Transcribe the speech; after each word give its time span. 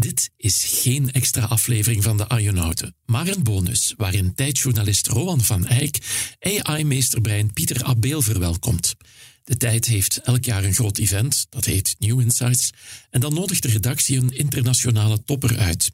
Dit 0.00 0.30
is 0.36 0.64
geen 0.64 1.12
extra 1.12 1.44
aflevering 1.44 2.02
van 2.02 2.16
de 2.16 2.28
Arjonauten, 2.28 2.94
maar 3.04 3.28
een 3.28 3.42
bonus 3.42 3.94
waarin 3.96 4.34
tijdjournalist 4.34 5.06
Rowan 5.06 5.40
van 5.40 5.66
Eyck 5.66 5.98
AI-meesterbrein 6.40 7.52
Pieter 7.52 7.84
Abeel 7.84 8.22
verwelkomt. 8.22 8.94
De 9.44 9.56
tijd 9.56 9.86
heeft 9.86 10.16
elk 10.16 10.44
jaar 10.44 10.64
een 10.64 10.74
groot 10.74 10.98
event, 10.98 11.46
dat 11.48 11.64
heet 11.64 11.96
New 11.98 12.20
Insights, 12.20 12.70
en 13.10 13.20
dan 13.20 13.34
nodigt 13.34 13.62
de 13.62 13.68
redactie 13.68 14.18
een 14.18 14.36
internationale 14.36 15.24
topper 15.24 15.58
uit. 15.58 15.90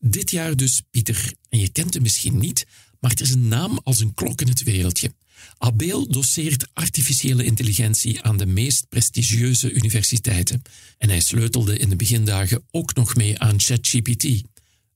Dit 0.00 0.30
jaar 0.30 0.56
dus 0.56 0.82
Pieter, 0.90 1.32
en 1.48 1.58
je 1.58 1.68
kent 1.68 1.94
hem 1.94 2.02
misschien 2.02 2.38
niet, 2.38 2.66
maar 3.00 3.10
het 3.10 3.20
is 3.20 3.30
een 3.30 3.48
naam 3.48 3.80
als 3.82 4.00
een 4.00 4.14
klok 4.14 4.40
in 4.40 4.48
het 4.48 4.62
wereldje. 4.62 5.12
Abeel 5.58 6.08
doseert 6.08 6.66
artificiële 6.72 7.44
intelligentie 7.44 8.22
aan 8.22 8.36
de 8.36 8.46
meest 8.46 8.88
prestigieuze 8.88 9.72
universiteiten 9.72 10.62
en 10.98 11.08
hij 11.08 11.20
sleutelde 11.20 11.78
in 11.78 11.88
de 11.88 11.96
begindagen 11.96 12.62
ook 12.70 12.94
nog 12.94 13.14
mee 13.14 13.38
aan 13.38 13.60
ChatGPT. 13.60 14.42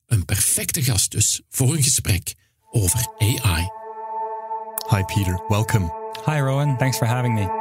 Een 0.06 0.24
perfecte 0.24 0.82
gast 0.82 1.10
dus 1.10 1.40
voor 1.50 1.74
een 1.74 1.82
gesprek 1.82 2.34
over 2.70 3.06
AI. 3.18 3.68
Hi 4.88 5.02
Peter, 5.04 5.44
welcome. 5.48 5.92
Hi 6.24 6.38
Rowan, 6.38 6.76
thanks 6.76 6.96
for 6.96 7.06
having 7.06 7.34
me. 7.34 7.60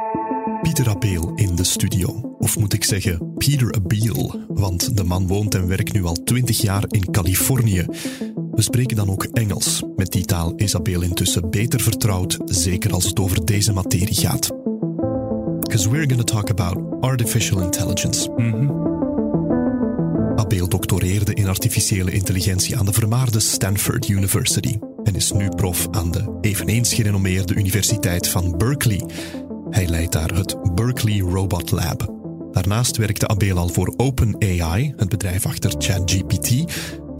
Pieter 0.62 0.88
Abeel 0.88 1.32
in 1.34 1.56
de 1.56 1.64
studio. 1.64 2.36
Of 2.38 2.58
moet 2.58 2.72
ik 2.72 2.84
zeggen 2.84 3.34
Peter 3.34 3.74
Abeel, 3.74 4.44
want 4.48 4.96
de 4.96 5.04
man 5.04 5.26
woont 5.26 5.54
en 5.54 5.66
werkt 5.66 5.92
nu 5.92 6.04
al 6.04 6.22
20 6.24 6.60
jaar 6.60 6.84
in 6.88 7.10
Californië. 7.10 7.86
We 8.54 8.62
spreken 8.62 8.96
dan 8.96 9.10
ook 9.10 9.24
Engels. 9.24 9.82
Met 9.96 10.12
die 10.12 10.24
taal 10.24 10.52
is 10.56 10.76
Abeel 10.76 11.02
intussen 11.02 11.50
beter 11.50 11.80
vertrouwd, 11.80 12.38
zeker 12.44 12.92
als 12.92 13.04
het 13.04 13.20
over 13.20 13.44
deze 13.44 13.72
materie 13.72 14.14
gaat. 14.14 14.48
Because 15.60 15.90
we're 15.90 16.08
going 16.08 16.26
to 16.26 16.34
talk 16.34 16.50
about 16.50 16.78
artificial 17.00 17.60
intelligence. 17.60 18.30
Abeel 20.36 20.68
doctoreerde 20.68 21.34
in 21.34 21.48
artificiële 21.48 22.10
intelligentie 22.10 22.78
aan 22.78 22.86
de 22.86 22.92
vermaarde 22.92 23.40
Stanford 23.40 24.08
University 24.08 24.78
en 25.04 25.14
is 25.14 25.32
nu 25.32 25.48
prof 25.48 25.88
aan 25.90 26.10
de 26.10 26.38
eveneens 26.40 26.94
gerenommeerde 26.94 27.54
Universiteit 27.54 28.28
van 28.28 28.56
Berkeley. 28.58 29.02
Hij 29.70 29.86
leidt 29.86 30.12
daar 30.12 30.34
het 30.34 30.74
Berkeley 30.74 31.18
Robot 31.18 31.70
Lab. 31.70 32.20
Daarnaast 32.52 32.96
werkte 32.96 33.28
Abeel 33.28 33.58
al 33.58 33.68
voor 33.68 33.94
OpenAI, 33.96 34.92
het 34.96 35.08
bedrijf 35.08 35.46
achter 35.46 35.74
ChatGPT, 35.78 36.64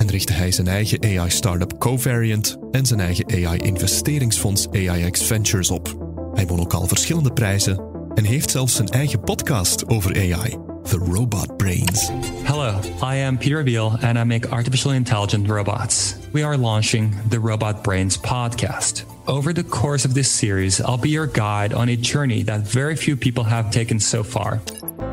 en 0.02 0.10
richtte 0.10 0.32
hij 0.32 0.52
zijn 0.52 0.68
eigen 0.68 1.04
AI-startup 1.04 1.78
Covariant 1.78 2.56
en 2.70 2.86
zijn 2.86 3.00
eigen 3.00 3.24
AI-investeringsfonds 3.30 4.68
AIX 4.70 5.22
Ventures 5.22 5.70
op. 5.70 5.96
Hij 6.34 6.46
won 6.46 6.60
ook 6.60 6.72
al 6.72 6.86
verschillende 6.86 7.32
prijzen 7.32 7.80
en 8.14 8.24
heeft 8.24 8.50
zelfs 8.50 8.74
zijn 8.74 8.88
eigen 8.88 9.20
podcast 9.20 9.88
over 9.88 10.16
AI, 10.16 10.56
The 10.82 10.96
Robot 10.96 11.56
Brains. 11.56 12.10
Hello, 12.42 12.78
I 13.14 13.24
am 13.24 13.38
Peter 13.38 13.58
Abeel 13.58 13.90
and 14.00 14.16
I 14.16 14.24
make 14.24 14.48
artificial 14.48 14.92
intelligent 14.92 15.48
robots. 15.48 16.14
We 16.30 16.44
are 16.44 16.58
launching 16.58 17.14
the 17.28 17.38
Robot 17.38 17.82
Brains 17.82 18.18
podcast. 18.18 19.04
Over 19.24 19.54
the 19.54 19.64
course 19.64 20.06
of 20.06 20.12
this 20.12 20.38
series, 20.38 20.80
I'll 20.80 21.00
be 21.00 21.08
your 21.08 21.30
guide 21.32 21.74
on 21.74 21.88
a 21.88 21.96
journey 22.00 22.44
that 22.44 22.70
very 22.70 22.96
few 22.96 23.16
people 23.16 23.44
have 23.44 23.70
taken 23.70 24.00
so 24.00 24.24
far. 24.24 24.60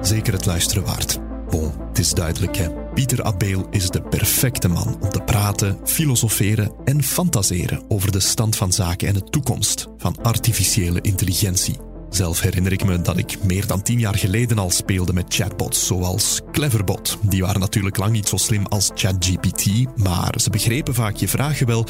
Zeker 0.01 0.33
het 0.33 0.45
luisteren 0.45 0.85
waard. 0.85 1.28
Bon, 1.50 1.72
het 1.88 2.00
is 2.00 2.14
duidelijk 2.14 2.58
hè. 2.58 2.69
Pieter 2.94 3.23
Abeel 3.23 3.67
is 3.69 3.89
de 3.89 4.02
perfecte 4.02 4.67
man 4.67 4.97
om 5.02 5.09
te 5.09 5.22
praten, 5.22 5.78
filosoferen 5.83 6.72
en 6.86 7.03
fantaseren 7.03 7.83
over 7.88 8.11
de 8.11 8.19
stand 8.19 8.56
van 8.56 8.73
zaken 8.73 9.08
en 9.08 9.14
de 9.14 9.23
toekomst 9.23 9.88
van 9.97 10.17
artificiële 10.22 11.02
intelligentie. 11.02 11.78
Zelf 12.09 12.41
herinner 12.41 12.72
ik 12.72 12.86
me 12.86 13.02
dat 13.02 13.17
ik 13.17 13.44
meer 13.44 13.67
dan 13.67 13.81
tien 13.81 14.00
jaar 14.00 14.16
geleden 14.16 14.58
al 14.58 14.69
speelde 14.69 15.14
met 15.14 15.33
chatbots 15.33 15.86
zoals 15.88 16.41
Cleverbot. 16.52 17.17
Die 17.22 17.41
waren 17.41 17.59
natuurlijk 17.59 17.97
lang 17.97 18.11
niet 18.11 18.28
zo 18.28 18.38
slim 18.38 18.66
als 18.66 18.91
ChatGPT, 18.94 19.67
maar 19.95 20.34
ze 20.39 20.50
begrepen 20.50 20.94
vaak 20.94 21.16
je 21.16 21.28
vragen 21.28 21.67
wel 21.67 21.86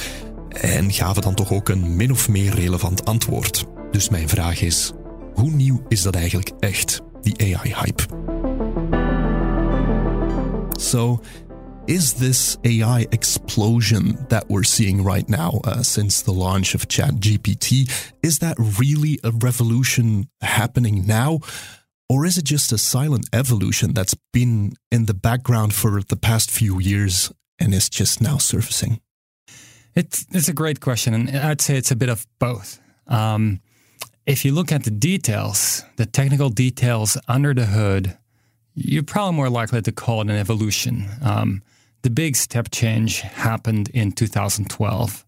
en 0.49 0.91
gaven 0.93 1.21
dan 1.21 1.35
toch 1.35 1.51
ook 1.51 1.69
een 1.69 1.95
min 1.95 2.11
of 2.11 2.29
meer 2.29 2.53
relevant 2.53 3.05
antwoord. 3.05 3.65
Dus 3.91 4.09
mijn 4.09 4.29
vraag 4.29 4.61
is: 4.61 4.91
hoe 5.33 5.49
nieuw 5.49 5.81
is 5.87 6.01
dat 6.01 6.15
eigenlijk 6.15 6.51
echt, 6.59 7.01
die 7.21 7.55
AI-hype? 7.55 8.03
So, 10.79 11.21
is 11.87 12.13
this 12.13 12.57
AI 12.63 13.01
explosion 13.11 14.25
that 14.29 14.47
we're 14.49 14.63
seeing 14.63 15.03
right 15.03 15.27
now 15.27 15.59
uh, 15.65 15.83
since 15.83 16.21
the 16.21 16.31
launch 16.31 16.73
of 16.73 16.87
ChatGPT, 16.87 17.91
is 18.23 18.39
that 18.39 18.55
really 18.79 19.19
a 19.23 19.31
revolution 19.31 20.29
happening 20.41 21.05
now? 21.05 21.39
Or 22.07 22.25
is 22.25 22.37
it 22.37 22.45
just 22.45 22.71
a 22.71 22.77
silent 22.77 23.27
evolution 23.33 23.93
that's 23.93 24.15
been 24.31 24.73
in 24.91 25.05
the 25.05 25.13
background 25.13 25.73
for 25.73 26.01
the 26.01 26.15
past 26.15 26.49
few 26.49 26.79
years 26.79 27.31
and 27.59 27.73
is 27.73 27.89
just 27.89 28.21
now 28.21 28.37
surfacing? 28.37 29.01
It's, 29.95 30.25
it's 30.31 30.47
a 30.47 30.53
great 30.53 30.79
question, 30.79 31.13
and 31.13 31.37
I'd 31.37 31.59
say 31.59 31.75
it's 31.75 31.91
a 31.91 31.95
bit 31.95 32.09
of 32.09 32.25
both. 32.39 32.79
Um, 33.05 33.59
if 34.25 34.45
you 34.45 34.53
look 34.53 34.71
at 34.71 34.83
the 34.83 34.91
details, 34.91 35.83
the 35.97 36.05
technical 36.05 36.49
details 36.49 37.17
under 37.27 37.53
the 37.53 37.65
hood, 37.65 38.17
you're 38.79 39.03
probably 39.03 39.35
more 39.35 39.49
likely 39.49 39.81
to 39.81 39.91
call 39.91 40.21
it 40.21 40.29
an 40.29 40.35
evolution. 40.35 41.09
Um, 41.21 41.61
the 42.01 42.09
big 42.09 42.35
step 42.35 42.69
change 42.71 43.21
happened 43.21 43.89
in 43.89 44.11
2012. 44.11 45.25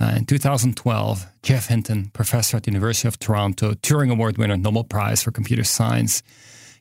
Uh, 0.00 0.14
in 0.16 0.26
2012, 0.26 1.26
Geoff 1.42 1.66
Hinton, 1.66 2.10
professor 2.12 2.56
at 2.56 2.64
the 2.64 2.70
University 2.70 3.08
of 3.08 3.18
Toronto, 3.18 3.72
Turing 3.74 4.10
Award 4.10 4.36
winner, 4.36 4.56
Nobel 4.56 4.84
Prize 4.84 5.22
for 5.22 5.30
Computer 5.30 5.64
Science, 5.64 6.22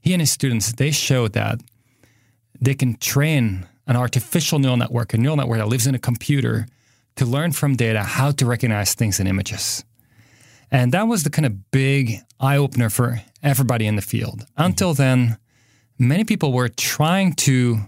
he 0.01 0.13
and 0.13 0.21
his 0.21 0.31
students 0.31 0.73
they 0.73 0.91
showed 0.91 1.33
that 1.33 1.61
they 2.59 2.73
can 2.73 2.95
train 2.95 3.67
an 3.87 3.95
artificial 3.95 4.59
neural 4.59 4.77
network, 4.77 5.13
a 5.13 5.17
neural 5.17 5.37
network 5.37 5.59
that 5.59 5.67
lives 5.67 5.87
in 5.87 5.95
a 5.95 5.99
computer, 5.99 6.67
to 7.15 7.25
learn 7.25 7.51
from 7.51 7.75
data 7.75 8.01
how 8.01 8.31
to 8.31 8.45
recognize 8.45 8.93
things 8.93 9.19
in 9.19 9.27
images. 9.27 9.83
And 10.71 10.91
that 10.93 11.07
was 11.07 11.23
the 11.23 11.29
kind 11.29 11.45
of 11.45 11.71
big 11.71 12.21
eye 12.39 12.57
opener 12.57 12.89
for 12.89 13.21
everybody 13.43 13.85
in 13.85 13.97
the 13.97 14.01
field. 14.01 14.45
Until 14.57 14.93
then, 14.93 15.37
many 16.01 16.23
people 16.23 16.51
were 16.51 16.67
trying 16.67 17.33
to 17.33 17.79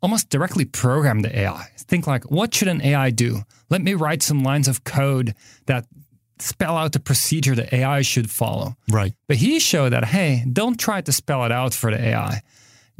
almost 0.00 0.30
directly 0.30 0.64
program 0.64 1.20
the 1.20 1.38
AI. 1.38 1.66
Think 1.76 2.06
like, 2.06 2.30
what 2.30 2.54
should 2.54 2.68
an 2.68 2.80
AI 2.80 3.10
do? 3.10 3.42
Let 3.68 3.82
me 3.82 3.94
write 3.94 4.22
some 4.22 4.42
lines 4.42 4.68
of 4.68 4.84
code 4.84 5.34
that 5.66 5.86
spell 6.38 6.76
out 6.76 6.92
the 6.92 7.00
procedure 7.00 7.54
the 7.54 7.72
AI 7.74 8.02
should 8.02 8.30
follow. 8.30 8.76
Right. 8.88 9.12
But 9.28 9.36
he 9.36 9.58
showed 9.58 9.92
that, 9.92 10.06
hey, 10.06 10.44
don't 10.50 10.78
try 10.78 11.00
to 11.02 11.12
spell 11.12 11.44
it 11.44 11.52
out 11.52 11.74
for 11.74 11.90
the 11.90 12.00
AI. 12.00 12.42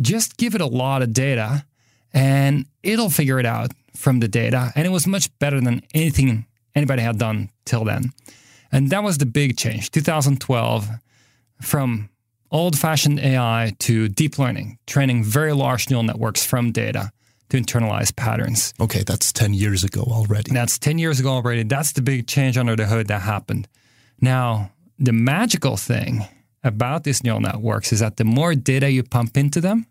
Just 0.01 0.37
give 0.37 0.55
it 0.55 0.61
a 0.61 0.67
lot 0.67 1.03
of 1.03 1.13
data 1.13 1.65
and 2.13 2.67
it'll 2.83 3.11
figure 3.11 3.39
it 3.39 3.47
out 3.47 3.71
from 3.95 4.21
the 4.21 4.29
data. 4.29 4.73
And 4.75 4.87
it 4.87 4.91
was 4.91 5.07
much 5.07 5.31
better 5.39 5.61
than 5.61 5.83
anything 5.95 6.47
anybody 6.75 7.03
had 7.03 7.19
done 7.19 7.51
till 7.65 7.85
then. 7.85 8.13
And 8.71 8.91
that 8.91 9.03
was 9.03 9.19
the 9.19 9.27
big 9.27 9.57
change. 9.57 9.91
2012, 9.91 10.89
from 11.61 12.09
old 12.53 12.79
fashioned 12.79 13.19
AI 13.19 13.73
to 13.81 14.09
deep 14.09 14.39
learning, 14.39 14.79
training 14.87 15.25
very 15.25 15.53
large 15.53 15.91
neural 15.91 16.05
networks 16.05 16.45
from 16.45 16.71
data 16.71 17.11
to 17.49 17.61
internalize 17.61 18.15
patterns. 18.15 18.73
Okay, 18.81 19.03
that's 19.03 19.33
10 19.33 19.55
years 19.55 19.83
ago 19.85 20.03
already. 20.03 20.53
That's 20.53 20.79
10 20.79 20.99
years 20.99 21.19
ago 21.19 21.31
already. 21.31 21.65
That's 21.65 21.93
the 21.93 22.03
big 22.03 22.27
change 22.27 22.57
under 22.57 22.77
the 22.77 22.87
hood 22.87 23.09
that 23.09 23.23
happened. 23.23 23.69
Now, 24.21 24.71
the 24.99 25.13
magical 25.13 25.77
thing 25.77 26.25
about 26.63 27.05
these 27.05 27.25
neural 27.25 27.41
networks 27.41 27.93
is 27.93 28.01
that 28.01 28.17
the 28.17 28.25
more 28.25 28.55
data 28.55 28.91
you 28.91 29.03
pump 29.03 29.37
into 29.37 29.61
them, 29.61 29.87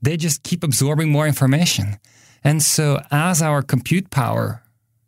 they 0.00 0.16
just 0.16 0.42
keep 0.42 0.64
absorbing 0.64 1.10
more 1.10 1.26
information. 1.26 1.98
And 2.42 2.62
so, 2.62 3.02
as 3.10 3.42
our 3.42 3.62
compute 3.62 4.10
power 4.10 4.62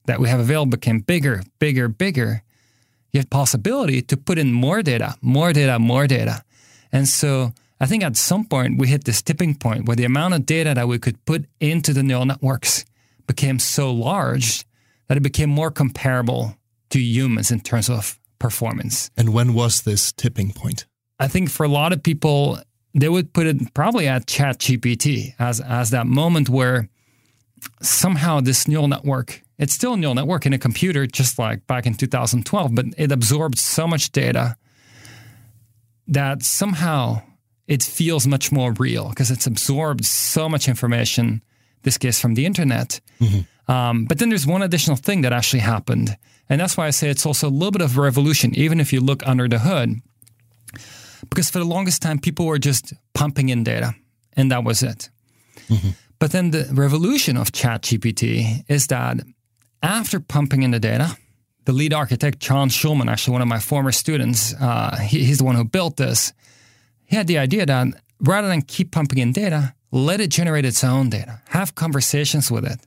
that 0.04 0.20
we 0.20 0.28
have 0.28 0.41
available 0.41 0.70
became 0.70 1.00
bigger, 1.00 1.42
bigger, 1.58 1.88
bigger, 1.88 2.42
you 3.12 3.20
have 3.20 3.30
possibility 3.30 4.02
to 4.02 4.16
put 4.16 4.38
in 4.38 4.52
more 4.52 4.82
data, 4.82 5.14
more 5.20 5.52
data, 5.52 5.78
more 5.78 6.06
data. 6.06 6.42
And 6.90 7.06
so 7.06 7.52
I 7.80 7.86
think 7.86 8.02
at 8.02 8.16
some 8.16 8.44
point 8.44 8.78
we 8.78 8.88
hit 8.88 9.04
this 9.04 9.22
tipping 9.22 9.54
point 9.54 9.86
where 9.86 9.96
the 9.96 10.04
amount 10.04 10.34
of 10.34 10.46
data 10.46 10.72
that 10.74 10.88
we 10.88 10.98
could 10.98 11.22
put 11.24 11.46
into 11.60 11.92
the 11.92 12.02
neural 12.02 12.25
networks 12.25 12.84
became 13.26 13.58
so 13.58 13.92
large 13.92 14.64
that 15.08 15.16
it 15.16 15.22
became 15.22 15.50
more 15.50 15.70
comparable 15.70 16.56
to 16.90 17.00
humans 17.00 17.50
in 17.50 17.60
terms 17.60 17.90
of 17.90 18.19
performance. 18.38 19.10
And 19.16 19.32
when 19.32 19.54
was 19.54 19.82
this 19.82 20.12
tipping 20.12 20.52
point? 20.52 20.87
I 21.19 21.28
think 21.28 21.50
for 21.50 21.64
a 21.64 21.69
lot 21.69 21.92
of 21.92 22.02
people, 22.02 22.58
they 22.94 23.08
would 23.08 23.32
put 23.32 23.46
it 23.46 23.75
probably 23.75 24.08
at 24.08 24.26
ChatGPT 24.26 25.34
as, 25.38 25.60
as 25.60 25.90
that 25.90 26.06
moment 26.06 26.48
where 26.48 26.88
somehow 27.81 28.41
this 28.41 28.67
neural 28.69 28.88
network 28.88 29.43
it's 29.62 29.73
still 29.73 29.94
a 29.94 29.97
neural 29.97 30.17
network 30.17 30.44
in 30.44 30.53
a 30.53 30.59
computer, 30.59 31.06
just 31.06 31.38
like 31.38 31.69
back 31.69 31.87
in 31.87 31.94
2012, 31.94 32.75
but 32.75 32.87
it 32.99 33.12
absorbed 33.12 33.59
so 33.59 33.87
much 33.87 34.11
data 34.11 34.56
that 36.09 36.43
somehow 36.43 37.23
it 37.69 37.81
feels 37.81 38.26
much 38.26 38.50
more 38.50 38.73
real 38.73 39.11
because 39.11 39.31
it's 39.31 39.47
absorbed 39.47 40.05
so 40.05 40.49
much 40.49 40.67
information, 40.67 41.43
this 41.85 41.97
case 41.97 42.20
from 42.20 42.35
the 42.35 42.44
internet. 42.44 43.00
Mm-hmm. 43.20 43.73
Um, 43.73 44.06
but 44.06 44.19
then 44.19 44.31
there's 44.31 44.49
one 44.49 44.62
additional 44.62 44.97
thing 44.97 45.23
that 45.23 45.32
actually 45.32 45.61
happened. 45.61 46.17
And 46.49 46.61
that's 46.61 46.76
why 46.76 46.88
I 46.88 46.91
say 46.91 47.09
it's 47.09 47.25
also 47.25 47.49
a 47.49 47.50
little 47.50 47.70
bit 47.70 47.82
of 47.82 47.97
a 47.97 48.00
revolution, 48.00 48.53
even 48.56 48.81
if 48.81 48.93
you 48.93 49.00
look 49.00 49.25
under 49.29 49.47
the 49.47 49.61
hood. 49.61 50.00
Because 51.29 51.50
for 51.50 51.61
the 51.61 51.64
longest 51.64 52.03
time, 52.03 52.19
people 52.19 52.47
were 52.47 52.59
just 52.59 52.94
pumping 53.14 53.49
in 53.49 53.62
data, 53.62 53.94
and 54.32 54.50
that 54.50 54.64
was 54.64 54.82
it. 54.82 55.09
Mm-hmm. 55.69 55.91
But 56.22 56.30
then 56.30 56.52
the 56.52 56.69
revolution 56.72 57.36
of 57.36 57.50
ChatGPT 57.50 58.64
is 58.69 58.86
that 58.86 59.16
after 59.82 60.20
pumping 60.20 60.62
in 60.62 60.70
the 60.70 60.78
data, 60.78 61.16
the 61.64 61.72
lead 61.72 61.92
architect, 61.92 62.38
John 62.38 62.69
Schulman, 62.69 63.10
actually 63.10 63.32
one 63.32 63.42
of 63.42 63.48
my 63.48 63.58
former 63.58 63.90
students, 63.90 64.54
uh, 64.54 64.98
he, 64.98 65.24
he's 65.24 65.38
the 65.38 65.44
one 65.44 65.56
who 65.56 65.64
built 65.64 65.96
this. 65.96 66.32
He 67.06 67.16
had 67.16 67.26
the 67.26 67.38
idea 67.38 67.66
that 67.66 67.88
rather 68.20 68.46
than 68.46 68.62
keep 68.62 68.92
pumping 68.92 69.19
in 69.19 69.32
data, 69.32 69.74
let 69.90 70.20
it 70.20 70.30
generate 70.30 70.64
its 70.64 70.84
own 70.84 71.10
data, 71.10 71.42
have 71.48 71.74
conversations 71.74 72.52
with 72.52 72.64
it, 72.64 72.78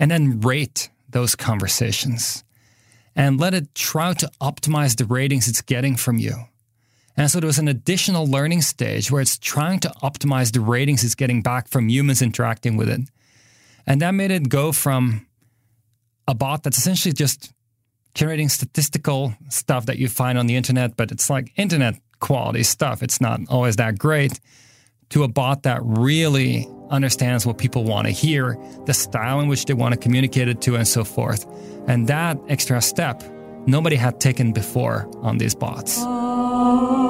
and 0.00 0.10
then 0.10 0.40
rate 0.40 0.90
those 1.08 1.36
conversations 1.36 2.42
and 3.14 3.38
let 3.38 3.54
it 3.54 3.72
try 3.76 4.14
to 4.14 4.28
optimize 4.40 4.96
the 4.96 5.04
ratings 5.04 5.46
it's 5.46 5.62
getting 5.62 5.94
from 5.94 6.18
you. 6.18 6.34
And 7.18 7.28
so 7.28 7.40
there 7.40 7.48
was 7.48 7.58
an 7.58 7.66
additional 7.66 8.28
learning 8.28 8.62
stage 8.62 9.10
where 9.10 9.20
it's 9.20 9.36
trying 9.36 9.80
to 9.80 9.88
optimize 10.04 10.52
the 10.52 10.60
ratings 10.60 11.02
it's 11.02 11.16
getting 11.16 11.42
back 11.42 11.66
from 11.66 11.88
humans 11.88 12.22
interacting 12.22 12.76
with 12.76 12.88
it. 12.88 13.00
And 13.88 14.00
that 14.02 14.12
made 14.12 14.30
it 14.30 14.48
go 14.48 14.70
from 14.70 15.26
a 16.28 16.34
bot 16.34 16.62
that's 16.62 16.78
essentially 16.78 17.12
just 17.12 17.52
generating 18.14 18.48
statistical 18.48 19.34
stuff 19.48 19.86
that 19.86 19.98
you 19.98 20.08
find 20.08 20.38
on 20.38 20.46
the 20.46 20.54
internet, 20.54 20.96
but 20.96 21.10
it's 21.10 21.28
like 21.28 21.52
internet 21.56 21.96
quality 22.20 22.62
stuff. 22.62 23.02
It's 23.02 23.20
not 23.20 23.40
always 23.48 23.76
that 23.76 23.98
great. 23.98 24.38
To 25.10 25.24
a 25.24 25.28
bot 25.28 25.64
that 25.64 25.80
really 25.82 26.68
understands 26.88 27.44
what 27.44 27.58
people 27.58 27.82
want 27.82 28.06
to 28.06 28.12
hear, 28.12 28.56
the 28.86 28.94
style 28.94 29.40
in 29.40 29.48
which 29.48 29.64
they 29.64 29.74
want 29.74 29.92
to 29.92 29.98
communicate 29.98 30.46
it 30.46 30.60
to, 30.62 30.76
and 30.76 30.86
so 30.86 31.02
forth. 31.02 31.46
And 31.88 32.06
that 32.06 32.38
extra 32.48 32.80
step 32.80 33.24
nobody 33.66 33.96
had 33.96 34.20
taken 34.20 34.52
before 34.52 35.10
on 35.20 35.38
these 35.38 35.54
bots. 35.54 35.96
Oh. 36.00 37.07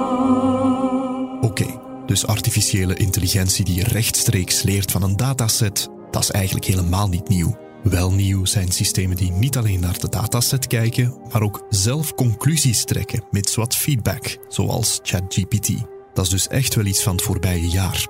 Oké, 1.49 1.81
dus 2.07 2.27
artificiële 2.27 2.95
intelligentie 2.95 3.65
die 3.65 3.85
rechtstreeks 3.85 4.63
leert 4.63 4.91
van 4.91 5.03
een 5.03 5.17
dataset, 5.17 5.89
dat 6.11 6.23
is 6.23 6.31
eigenlijk 6.31 6.65
helemaal 6.65 7.09
niet 7.09 7.29
nieuw. 7.29 7.59
Wel 7.83 8.13
nieuw 8.13 8.45
zijn 8.45 8.73
systemen 8.73 9.17
die 9.17 9.31
niet 9.31 9.57
alleen 9.57 9.81
naar 9.81 9.99
de 9.99 10.09
dataset 10.09 10.67
kijken, 10.67 11.21
maar 11.33 11.43
ook 11.43 11.67
zelf 11.69 12.15
conclusies 12.15 12.85
trekken 12.85 13.25
met 13.31 13.55
wat 13.55 13.77
feedback, 13.77 14.39
zoals 14.49 15.01
ChatGPT. 15.03 15.71
Dat 16.15 16.25
is 16.25 16.31
dus 16.31 16.49
echt 16.49 16.75
wel 16.75 16.85
iets 16.85 17.03
van 17.03 17.13
het 17.13 17.23
voorbije 17.23 17.69
jaar. 17.69 18.07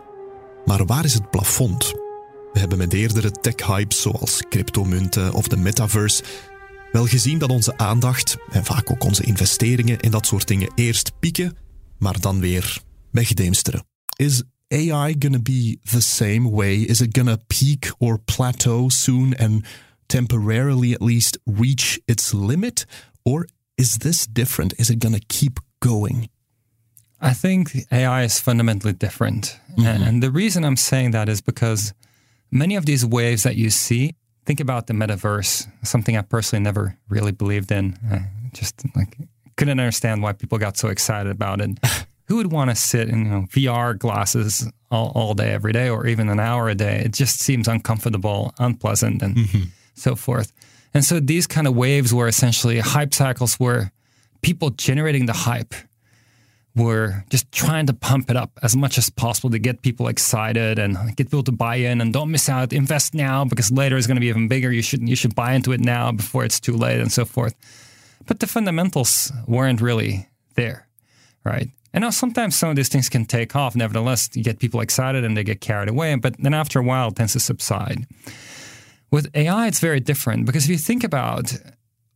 Maar 0.64 0.86
waar 0.86 1.04
is 1.04 1.14
het 1.14 1.30
plafond? 1.30 1.92
We 2.52 2.58
hebben 2.58 2.78
met 2.78 2.92
eerdere 2.92 3.30
tech-hypes 3.30 4.00
zoals 4.00 4.42
cryptomunten 4.48 5.32
of 5.32 5.48
de 5.48 5.56
metaverse 5.56 6.22
wel 6.92 7.06
gezien 7.06 7.38
dat 7.38 7.50
onze 7.50 7.76
aandacht 7.76 8.36
en 8.50 8.64
vaak 8.64 8.90
ook 8.90 9.04
onze 9.04 9.22
investeringen 9.22 10.00
in 10.00 10.10
dat 10.10 10.26
soort 10.26 10.48
dingen 10.48 10.72
eerst 10.74 11.12
pieken, 11.18 11.56
maar 11.98 12.20
dan 12.20 12.40
weer 12.40 12.86
Is 14.18 14.44
AI 14.70 15.12
going 15.12 15.32
to 15.32 15.38
be 15.38 15.78
the 15.92 16.00
same 16.00 16.50
way? 16.50 16.76
Is 16.76 17.00
it 17.00 17.12
going 17.12 17.28
to 17.28 17.38
peak 17.48 17.88
or 18.00 18.18
plateau 18.18 18.88
soon 18.88 19.34
and 19.34 19.64
temporarily 20.08 20.92
at 20.92 21.02
least 21.02 21.38
reach 21.46 22.00
its 22.06 22.34
limit? 22.34 22.84
Or 23.24 23.46
is 23.76 23.98
this 23.98 24.26
different? 24.26 24.74
Is 24.78 24.90
it 24.90 24.98
going 24.98 25.14
to 25.14 25.24
keep 25.28 25.60
going? 25.80 26.28
I 27.20 27.32
think 27.32 27.72
AI 27.90 28.22
is 28.22 28.38
fundamentally 28.38 28.92
different. 28.92 29.58
Mm-hmm. 29.72 29.86
And, 29.86 30.02
and 30.04 30.22
the 30.22 30.30
reason 30.30 30.64
I'm 30.64 30.76
saying 30.76 31.12
that 31.12 31.28
is 31.28 31.40
because 31.40 31.92
many 32.50 32.76
of 32.76 32.86
these 32.86 33.04
waves 33.04 33.42
that 33.42 33.56
you 33.56 33.70
see, 33.70 34.14
think 34.46 34.60
about 34.60 34.86
the 34.86 34.94
metaverse, 34.94 35.66
something 35.82 36.16
I 36.16 36.22
personally 36.22 36.62
never 36.62 36.96
really 37.08 37.32
believed 37.32 37.72
in. 37.72 37.98
I 38.10 38.30
just 38.52 38.82
like 38.94 39.16
couldn't 39.56 39.80
understand 39.80 40.22
why 40.22 40.32
people 40.32 40.58
got 40.58 40.76
so 40.76 40.88
excited 40.88 41.30
about 41.30 41.60
it. 41.60 41.78
who 42.28 42.36
would 42.36 42.52
want 42.52 42.70
to 42.70 42.76
sit 42.76 43.08
in 43.08 43.24
you 43.24 43.30
know, 43.30 43.42
VR 43.50 43.98
glasses 43.98 44.70
all, 44.90 45.12
all 45.14 45.34
day, 45.34 45.50
every 45.50 45.72
day, 45.72 45.88
or 45.88 46.06
even 46.06 46.28
an 46.28 46.38
hour 46.38 46.68
a 46.68 46.74
day? 46.74 47.02
It 47.04 47.12
just 47.14 47.40
seems 47.40 47.66
uncomfortable, 47.66 48.54
unpleasant, 48.58 49.22
and 49.22 49.36
mm-hmm. 49.36 49.62
so 49.94 50.14
forth. 50.14 50.52
And 50.92 51.04
so 51.04 51.20
these 51.20 51.46
kind 51.46 51.66
of 51.66 51.74
waves 51.74 52.12
were 52.12 52.28
essentially 52.28 52.80
hype 52.80 53.14
cycles 53.14 53.54
where 53.54 53.92
people 54.42 54.70
generating 54.70 55.26
the 55.26 55.32
hype 55.32 55.74
were 56.76 57.24
just 57.30 57.50
trying 57.50 57.86
to 57.86 57.94
pump 57.94 58.30
it 58.30 58.36
up 58.36 58.52
as 58.62 58.76
much 58.76 58.98
as 58.98 59.10
possible 59.10 59.50
to 59.50 59.58
get 59.58 59.82
people 59.82 60.06
excited 60.06 60.78
and 60.78 60.96
get 61.16 61.26
people 61.26 61.42
to 61.42 61.52
buy 61.52 61.76
in 61.76 62.00
and 62.00 62.12
don't 62.12 62.30
miss 62.30 62.48
out 62.48 62.72
invest 62.72 63.14
now 63.14 63.44
because 63.44 63.72
later 63.72 63.96
it's 63.96 64.06
going 64.06 64.16
to 64.16 64.20
be 64.20 64.28
even 64.28 64.46
bigger 64.46 64.70
you 64.70 64.82
should 64.82 65.06
you 65.08 65.16
should 65.16 65.34
buy 65.34 65.54
into 65.54 65.72
it 65.72 65.80
now 65.80 66.12
before 66.12 66.44
it's 66.44 66.60
too 66.60 66.76
late 66.76 67.00
and 67.00 67.10
so 67.10 67.24
forth 67.24 67.54
but 68.26 68.38
the 68.38 68.46
fundamentals 68.46 69.32
weren't 69.48 69.80
really 69.80 70.28
there 70.54 70.86
right 71.42 71.68
and 71.92 72.02
now 72.02 72.10
sometimes 72.10 72.56
some 72.56 72.70
of 72.70 72.76
these 72.76 72.88
things 72.88 73.08
can 73.08 73.24
take 73.24 73.56
off. 73.56 73.74
Nevertheless, 73.74 74.28
you 74.34 74.42
get 74.42 74.58
people 74.58 74.80
excited 74.80 75.24
and 75.24 75.36
they 75.36 75.44
get 75.44 75.60
carried 75.60 75.88
away. 75.88 76.14
But 76.16 76.36
then 76.38 76.54
after 76.54 76.78
a 76.78 76.82
while, 76.82 77.08
it 77.08 77.16
tends 77.16 77.32
to 77.32 77.40
subside. 77.40 78.06
With 79.10 79.30
AI, 79.34 79.68
it's 79.68 79.80
very 79.80 80.00
different 80.00 80.44
because 80.44 80.64
if 80.64 80.70
you 80.70 80.76
think 80.76 81.02
about 81.02 81.56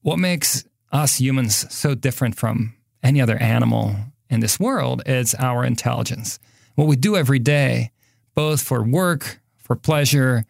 what 0.03 0.19
makes 0.19 0.65
us 0.93 1.19
humans 1.21 1.73
so 1.75 1.95
different 1.95 2.37
from 2.37 2.75
any 3.03 3.21
other 3.21 3.39
animal 3.39 3.97
in 4.29 4.41
this 4.41 4.61
world, 4.61 5.03
it's 5.07 5.35
our 5.37 5.65
intelligence. 5.65 6.39
What 6.75 6.87
we 6.87 6.97
do 6.97 7.17
every 7.17 7.39
day, 7.39 7.91
both 8.35 8.61
for 8.61 8.83
work, 8.83 9.41
for 9.59 9.75
pleasure, 9.75 10.45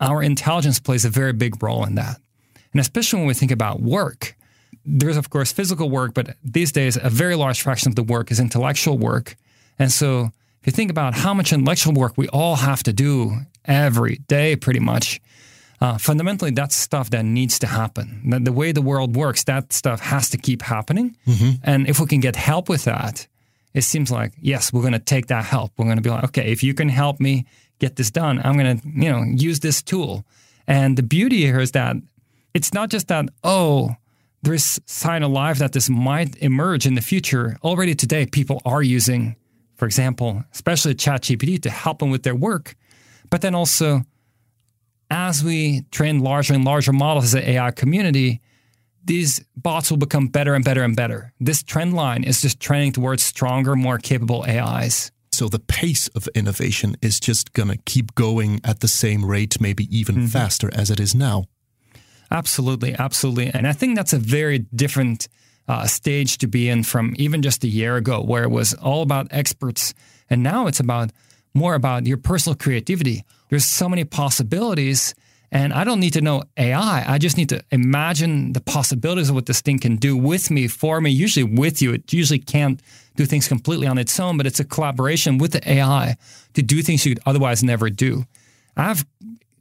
our 0.00 0.22
intelligence 0.22 0.78
plays 0.78 1.04
a 1.04 1.10
very 1.10 1.32
big 1.32 1.62
role 1.62 1.84
in 1.84 1.96
that. 1.96 2.18
And 2.72 2.80
especially 2.80 3.18
when 3.18 3.28
we 3.28 3.34
think 3.34 3.50
about 3.50 3.80
work, 3.80 4.36
there's 4.84 5.16
of 5.16 5.30
course 5.30 5.52
physical 5.52 5.90
work, 5.90 6.14
but 6.14 6.36
these 6.44 6.72
days 6.72 6.98
a 7.00 7.10
very 7.10 7.34
large 7.34 7.62
fraction 7.62 7.88
of 7.88 7.96
the 7.96 8.02
work 8.02 8.30
is 8.30 8.40
intellectual 8.40 8.98
work. 8.98 9.36
And 9.78 9.90
so 9.90 10.30
if 10.60 10.66
you 10.66 10.72
think 10.72 10.90
about 10.90 11.14
how 11.14 11.34
much 11.34 11.52
intellectual 11.52 11.92
work 11.92 12.14
we 12.16 12.28
all 12.28 12.56
have 12.56 12.82
to 12.84 12.92
do 12.92 13.38
every 13.64 14.16
day, 14.28 14.56
pretty 14.56 14.80
much, 14.80 15.20
uh, 15.80 15.98
fundamentally 15.98 16.52
that's 16.52 16.76
stuff 16.76 17.10
that 17.10 17.24
needs 17.24 17.58
to 17.58 17.66
happen. 17.66 18.22
The, 18.24 18.38
the, 18.38 18.52
way 18.52 18.70
the 18.70 18.82
world 18.82 19.16
works, 19.16 19.42
that 19.44 19.72
stuff 19.72 20.00
has 20.00 20.30
to 20.30 20.38
keep 20.38 20.62
happening. 20.62 21.16
Mm-hmm. 21.26 21.50
And 21.64 21.88
if 21.88 21.98
we 21.98 22.06
can 22.06 22.20
get 22.20 22.36
help 22.36 22.68
with 22.68 22.84
that, 22.84 23.26
it 23.74 23.82
seems 23.82 24.10
like 24.10 24.32
yes, 24.40 24.72
we're 24.72 24.82
going 24.82 24.92
to 24.92 24.98
take 24.98 25.26
that 25.26 25.44
help. 25.44 25.72
We're 25.76 25.86
going 25.86 25.96
to 25.96 26.02
be 26.02 26.10
like, 26.10 26.24
okay, 26.24 26.52
if 26.52 26.62
you 26.62 26.74
can 26.74 26.88
help 26.88 27.20
me 27.20 27.46
get 27.78 27.96
this 27.96 28.10
done, 28.10 28.40
I'm 28.44 28.56
going 28.56 28.78
to 28.78 28.88
you 28.88 29.10
know 29.10 29.24
use 29.24 29.60
this 29.60 29.82
tool. 29.82 30.24
And 30.66 30.96
the 30.96 31.02
beauty 31.02 31.38
here 31.38 31.58
is 31.58 31.72
that 31.72 31.96
it's 32.54 32.72
not 32.72 32.90
just 32.90 33.08
that 33.08 33.26
oh 33.42 33.96
there's 34.42 34.80
sign 34.86 35.22
alive 35.22 35.58
that 35.58 35.72
this 35.72 35.88
might 35.88 36.36
emerge 36.36 36.86
in 36.86 36.94
the 36.94 37.00
future. 37.00 37.56
Already 37.62 37.94
today, 37.94 38.26
people 38.26 38.60
are 38.64 38.82
using, 38.82 39.36
for 39.76 39.86
example, 39.86 40.44
especially 40.52 40.94
ChatGPT 40.94 41.62
to 41.62 41.70
help 41.70 42.00
them 42.00 42.10
with 42.10 42.24
their 42.24 42.34
work. 42.34 42.74
But 43.30 43.40
then 43.40 43.54
also, 43.54 44.02
as 45.10 45.44
we 45.44 45.82
train 45.90 46.20
larger 46.20 46.54
and 46.54 46.64
larger 46.64 46.92
models 46.92 47.24
as 47.24 47.34
an 47.34 47.44
AI 47.44 47.70
community, 47.70 48.40
these 49.04 49.44
bots 49.56 49.90
will 49.90 49.98
become 49.98 50.28
better 50.28 50.54
and 50.54 50.64
better 50.64 50.82
and 50.82 50.96
better. 50.96 51.32
This 51.40 51.62
trend 51.62 51.94
line 51.94 52.24
is 52.24 52.40
just 52.40 52.60
trending 52.60 52.92
towards 52.92 53.22
stronger, 53.22 53.76
more 53.76 53.98
capable 53.98 54.44
AIs. 54.44 55.12
So 55.32 55.48
the 55.48 55.58
pace 55.58 56.08
of 56.08 56.28
innovation 56.34 56.96
is 57.00 57.18
just 57.18 57.52
going 57.52 57.68
to 57.68 57.78
keep 57.78 58.14
going 58.14 58.60
at 58.64 58.80
the 58.80 58.88
same 58.88 59.24
rate, 59.24 59.60
maybe 59.60 59.84
even 59.96 60.16
mm-hmm. 60.16 60.26
faster 60.26 60.70
as 60.74 60.90
it 60.90 61.00
is 61.00 61.14
now. 61.14 61.46
Absolutely, 62.32 62.94
absolutely. 62.98 63.50
And 63.52 63.68
I 63.68 63.74
think 63.74 63.94
that's 63.94 64.14
a 64.14 64.18
very 64.18 64.60
different 64.74 65.28
uh, 65.68 65.86
stage 65.86 66.38
to 66.38 66.46
be 66.46 66.68
in 66.68 66.82
from 66.82 67.14
even 67.18 67.42
just 67.42 67.62
a 67.62 67.68
year 67.68 67.96
ago, 67.96 68.22
where 68.22 68.42
it 68.42 68.50
was 68.50 68.72
all 68.74 69.02
about 69.02 69.28
experts. 69.30 69.92
And 70.30 70.42
now 70.42 70.66
it's 70.66 70.80
about 70.80 71.10
more 71.52 71.74
about 71.74 72.06
your 72.06 72.16
personal 72.16 72.56
creativity. 72.56 73.22
There's 73.50 73.66
so 73.66 73.86
many 73.86 74.04
possibilities. 74.04 75.14
And 75.50 75.74
I 75.74 75.84
don't 75.84 76.00
need 76.00 76.14
to 76.14 76.22
know 76.22 76.44
AI. 76.56 77.04
I 77.06 77.18
just 77.18 77.36
need 77.36 77.50
to 77.50 77.62
imagine 77.70 78.54
the 78.54 78.62
possibilities 78.62 79.28
of 79.28 79.34
what 79.34 79.44
this 79.44 79.60
thing 79.60 79.78
can 79.78 79.96
do 79.96 80.16
with 80.16 80.50
me, 80.50 80.68
for 80.68 81.02
me, 81.02 81.10
usually 81.10 81.44
with 81.44 81.82
you. 81.82 81.92
It 81.92 82.10
usually 82.14 82.38
can't 82.38 82.80
do 83.16 83.26
things 83.26 83.46
completely 83.46 83.86
on 83.86 83.98
its 83.98 84.18
own, 84.18 84.38
but 84.38 84.46
it's 84.46 84.60
a 84.60 84.64
collaboration 84.64 85.36
with 85.36 85.52
the 85.52 85.70
AI 85.70 86.16
to 86.54 86.62
do 86.62 86.80
things 86.80 87.04
you 87.04 87.14
could 87.14 87.22
otherwise 87.26 87.62
never 87.62 87.90
do. 87.90 88.24
I've 88.74 89.04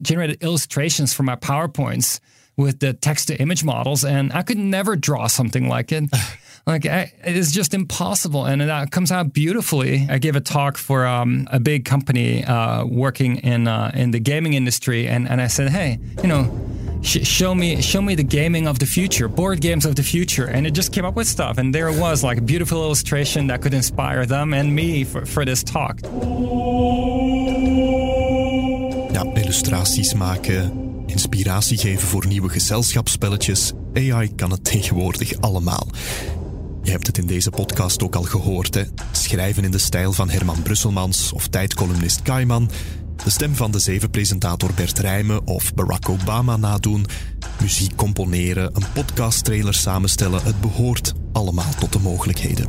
generated 0.02 0.42
illustrations 0.42 1.14
for 1.14 1.24
my 1.24 1.36
PowerPoints 1.36 2.22
with 2.62 2.80
the 2.80 2.94
text 2.94 3.28
to 3.28 3.36
image 3.36 3.64
models, 3.64 4.06
and 4.06 4.32
I 4.34 4.44
could 4.44 4.58
never 4.58 4.96
draw 4.96 5.28
something 5.28 5.68
like 5.68 5.92
it. 5.92 6.06
like 6.68 6.86
I, 6.86 7.12
it 7.26 7.36
is 7.36 7.52
just 7.52 7.74
impossible, 7.74 8.46
and 8.46 8.62
that 8.62 8.92
comes 8.92 9.12
out 9.12 9.34
beautifully. 9.34 10.08
I 10.10 10.20
gave 10.20 10.36
a 10.36 10.42
talk 10.42 10.78
for 10.78 11.06
um, 11.06 11.48
a 11.52 11.60
big 11.60 11.86
company 11.86 12.46
uh, 12.46 12.86
working 12.86 13.38
in 13.38 13.68
uh, 13.68 13.92
in 13.94 14.12
the 14.12 14.20
gaming 14.20 14.54
industry, 14.54 15.08
and, 15.08 15.28
and 15.28 15.42
I 15.42 15.48
said, 15.48 15.70
hey, 15.70 16.00
you 16.22 16.28
know. 16.28 16.50
Sh- 17.04 17.26
show 17.26 17.56
me, 17.56 17.82
show 17.82 18.00
me 18.00 18.14
the 18.14 18.24
gaming 18.24 18.68
of 18.68 18.78
the 18.78 18.86
future, 18.86 19.28
board 19.28 19.60
games 19.60 19.88
of 19.88 19.96
the 19.96 20.04
future, 20.04 20.46
and 20.46 20.68
it 20.68 20.76
just 20.76 20.94
came 20.94 21.04
up 21.04 21.16
with 21.16 21.26
stuff. 21.26 21.58
And 21.58 21.74
there 21.74 21.88
it 21.90 22.00
was, 22.00 22.24
like 22.24 22.38
a 22.38 22.44
beautiful 22.44 22.84
illustration 22.84 23.48
that 23.48 23.64
could 23.64 23.74
inspire 23.74 24.28
them 24.28 24.54
and 24.54 24.76
me 24.76 25.04
for, 25.04 25.26
for 25.26 25.44
this 25.44 25.64
talk. 25.64 26.00
Ja, 29.14 29.24
illustraties 29.36 30.14
maken, 30.14 30.91
inspiratie 31.12 31.78
geven 31.78 32.08
voor 32.08 32.28
nieuwe 32.28 32.50
gezelschapsspelletjes. 32.50 33.72
AI 33.94 34.36
kan 34.36 34.52
het 34.52 34.64
tegenwoordig 34.64 35.42
allemaal. 35.42 35.88
Je 36.84 36.92
hebt 36.92 37.08
het 37.08 37.18
in 37.18 37.26
deze 37.26 37.50
podcast 37.50 38.04
ook 38.04 38.16
al 38.16 38.24
gehoord, 38.24 38.74
hè? 38.74 38.84
Schrijven 39.12 39.64
in 39.64 39.72
de 39.72 39.78
stijl 39.78 40.14
van 40.14 40.30
Herman 40.30 40.62
Brusselmans 40.62 41.34
of 41.34 41.48
tijdcolumnist 41.48 42.22
Kaiman. 42.22 42.70
De 43.24 43.30
stem 43.30 43.56
van 43.56 43.72
de 43.72 43.80
zevenpresentator 43.80 44.74
Bert 44.76 45.00
Rijmen 45.00 45.48
of 45.48 45.74
Barack 45.74 46.10
Obama 46.10 46.58
nadoen, 46.58 47.06
muziek 47.62 47.96
componeren, 47.96 48.76
een 48.76 48.92
podcasttrailer 48.94 49.74
samenstellen, 49.74 50.44
het 50.44 50.62
behoort 50.62 51.14
allemaal 51.32 51.74
tot 51.80 51.94
de 51.94 52.00
mogelijkheden. 52.00 52.68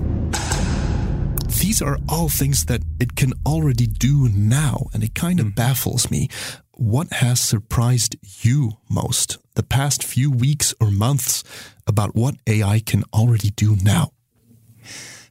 These 1.60 1.82
are 1.82 1.98
all 2.08 2.28
things 2.28 2.66
that 2.66 2.82
it 3.00 3.14
can 3.16 3.32
already 3.46 3.86
do 3.86 4.28
now, 4.28 4.86
and 4.92 5.04
it 5.04 5.14
kind 5.14 5.40
of 5.40 5.54
baffles 5.54 6.10
me. 6.10 6.28
What 6.72 7.12
has 7.14 7.40
surprised 7.40 8.16
you 8.42 8.78
most 8.88 9.38
the 9.54 9.62
past 9.62 10.02
few 10.02 10.30
weeks 10.30 10.74
or 10.80 10.90
months 10.90 11.44
about 11.86 12.14
what 12.14 12.36
AI 12.46 12.80
can 12.80 13.04
already 13.12 13.50
do 13.50 13.76
now? 13.82 14.12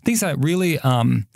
Things 0.06 0.22
that 0.22 0.38
really 0.40 0.80
um, 0.80 1.28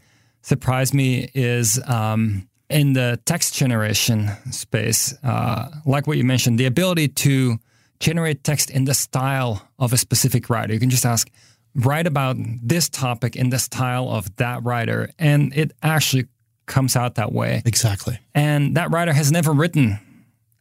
surprised 0.41 0.93
me 0.93 1.29
is 1.33 1.79
um, 1.87 2.47
in 2.69 2.93
the 2.93 3.19
text 3.25 3.55
generation 3.55 4.29
space, 4.51 5.13
uh, 5.23 5.69
like 5.85 6.07
what 6.07 6.17
you 6.17 6.23
mentioned, 6.23 6.59
the 6.59 6.65
ability 6.65 7.09
to 7.09 7.57
generate 7.99 8.43
text 8.43 8.69
in 8.69 8.85
the 8.85 8.93
style 8.93 9.67
of 9.79 9.93
a 9.93 9.97
specific 9.97 10.49
writer. 10.49 10.73
You 10.73 10.79
can 10.79 10.89
just 10.89 11.05
ask, 11.05 11.29
write 11.75 12.07
about 12.07 12.37
this 12.61 12.89
topic 12.89 13.35
in 13.35 13.49
the 13.49 13.59
style 13.59 14.09
of 14.09 14.33
that 14.37 14.63
writer, 14.63 15.09
and 15.19 15.53
it 15.55 15.71
actually 15.83 16.25
comes 16.65 16.95
out 16.95 17.15
that 17.15 17.31
way. 17.31 17.61
Exactly. 17.65 18.19
And 18.33 18.75
that 18.75 18.91
writer 18.91 19.13
has 19.13 19.31
never 19.31 19.51
written 19.51 19.99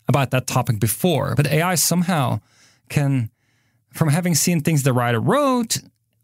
about 0.08 0.32
that 0.32 0.46
topic 0.46 0.78
before, 0.78 1.34
but 1.34 1.46
AI 1.46 1.76
somehow 1.76 2.40
can, 2.88 3.30
from 3.92 4.08
having 4.08 4.34
seen 4.34 4.60
things 4.60 4.82
the 4.82 4.92
writer 4.92 5.20
wrote, 5.20 5.78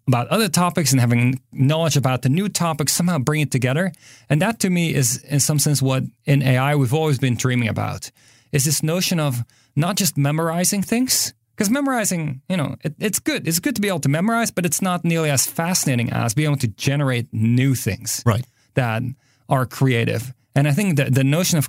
about 0.06 0.26
other 0.28 0.48
topics 0.48 0.90
and 0.90 1.00
having 1.00 1.40
knowledge 1.52 1.96
about 1.96 2.22
the 2.22 2.28
new 2.28 2.48
topics, 2.48 2.92
somehow 2.92 3.16
bring 3.16 3.42
it 3.42 3.52
together. 3.52 3.92
And 4.28 4.42
that 4.42 4.58
to 4.60 4.70
me 4.70 4.92
is, 4.92 5.22
in 5.22 5.38
some 5.38 5.60
sense, 5.60 5.80
what 5.80 6.02
in 6.24 6.42
AI 6.42 6.74
we've 6.74 6.92
always 6.92 7.20
been 7.20 7.36
dreaming 7.36 7.68
about 7.68 8.10
is 8.50 8.64
this 8.64 8.82
notion 8.82 9.20
of 9.20 9.44
not 9.76 9.96
just 9.96 10.16
memorizing 10.16 10.82
things. 10.82 11.32
Because 11.60 11.70
memorizing, 11.70 12.40
you 12.48 12.56
know, 12.56 12.76
it, 12.82 12.94
it's 12.98 13.18
good. 13.18 13.46
It's 13.46 13.58
good 13.58 13.74
to 13.74 13.82
be 13.82 13.88
able 13.88 14.00
to 14.00 14.08
memorize, 14.08 14.50
but 14.50 14.64
it's 14.64 14.80
not 14.80 15.04
nearly 15.04 15.28
as 15.28 15.46
fascinating 15.46 16.10
as 16.10 16.32
being 16.32 16.48
able 16.48 16.56
to 16.60 16.68
generate 16.68 17.26
new 17.34 17.74
things 17.74 18.22
Right. 18.24 18.46
that 18.76 19.02
are 19.46 19.66
creative. 19.66 20.32
And 20.54 20.66
I 20.66 20.72
think 20.72 20.96
that 20.96 21.14
the 21.14 21.22
notion 21.22 21.58
of 21.58 21.68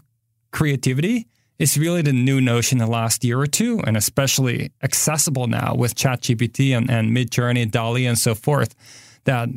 creativity 0.51 1.27
is 1.59 1.77
really 1.77 2.01
the 2.01 2.13
new 2.13 2.39
notion 2.39 2.79
in 2.79 2.85
the 2.85 2.89
last 2.89 3.25
year 3.25 3.37
or 3.37 3.47
two, 3.47 3.81
and 3.85 3.97
especially 3.97 4.71
accessible 4.81 5.47
now 5.47 5.75
with 5.75 5.93
ChatGPT 5.93 6.71
and, 6.73 6.89
and 6.89 7.11
Midjourney, 7.11 7.69
DALL-E, 7.69 8.05
and 8.05 8.17
so 8.17 8.33
forth. 8.33 8.73
That 9.25 9.49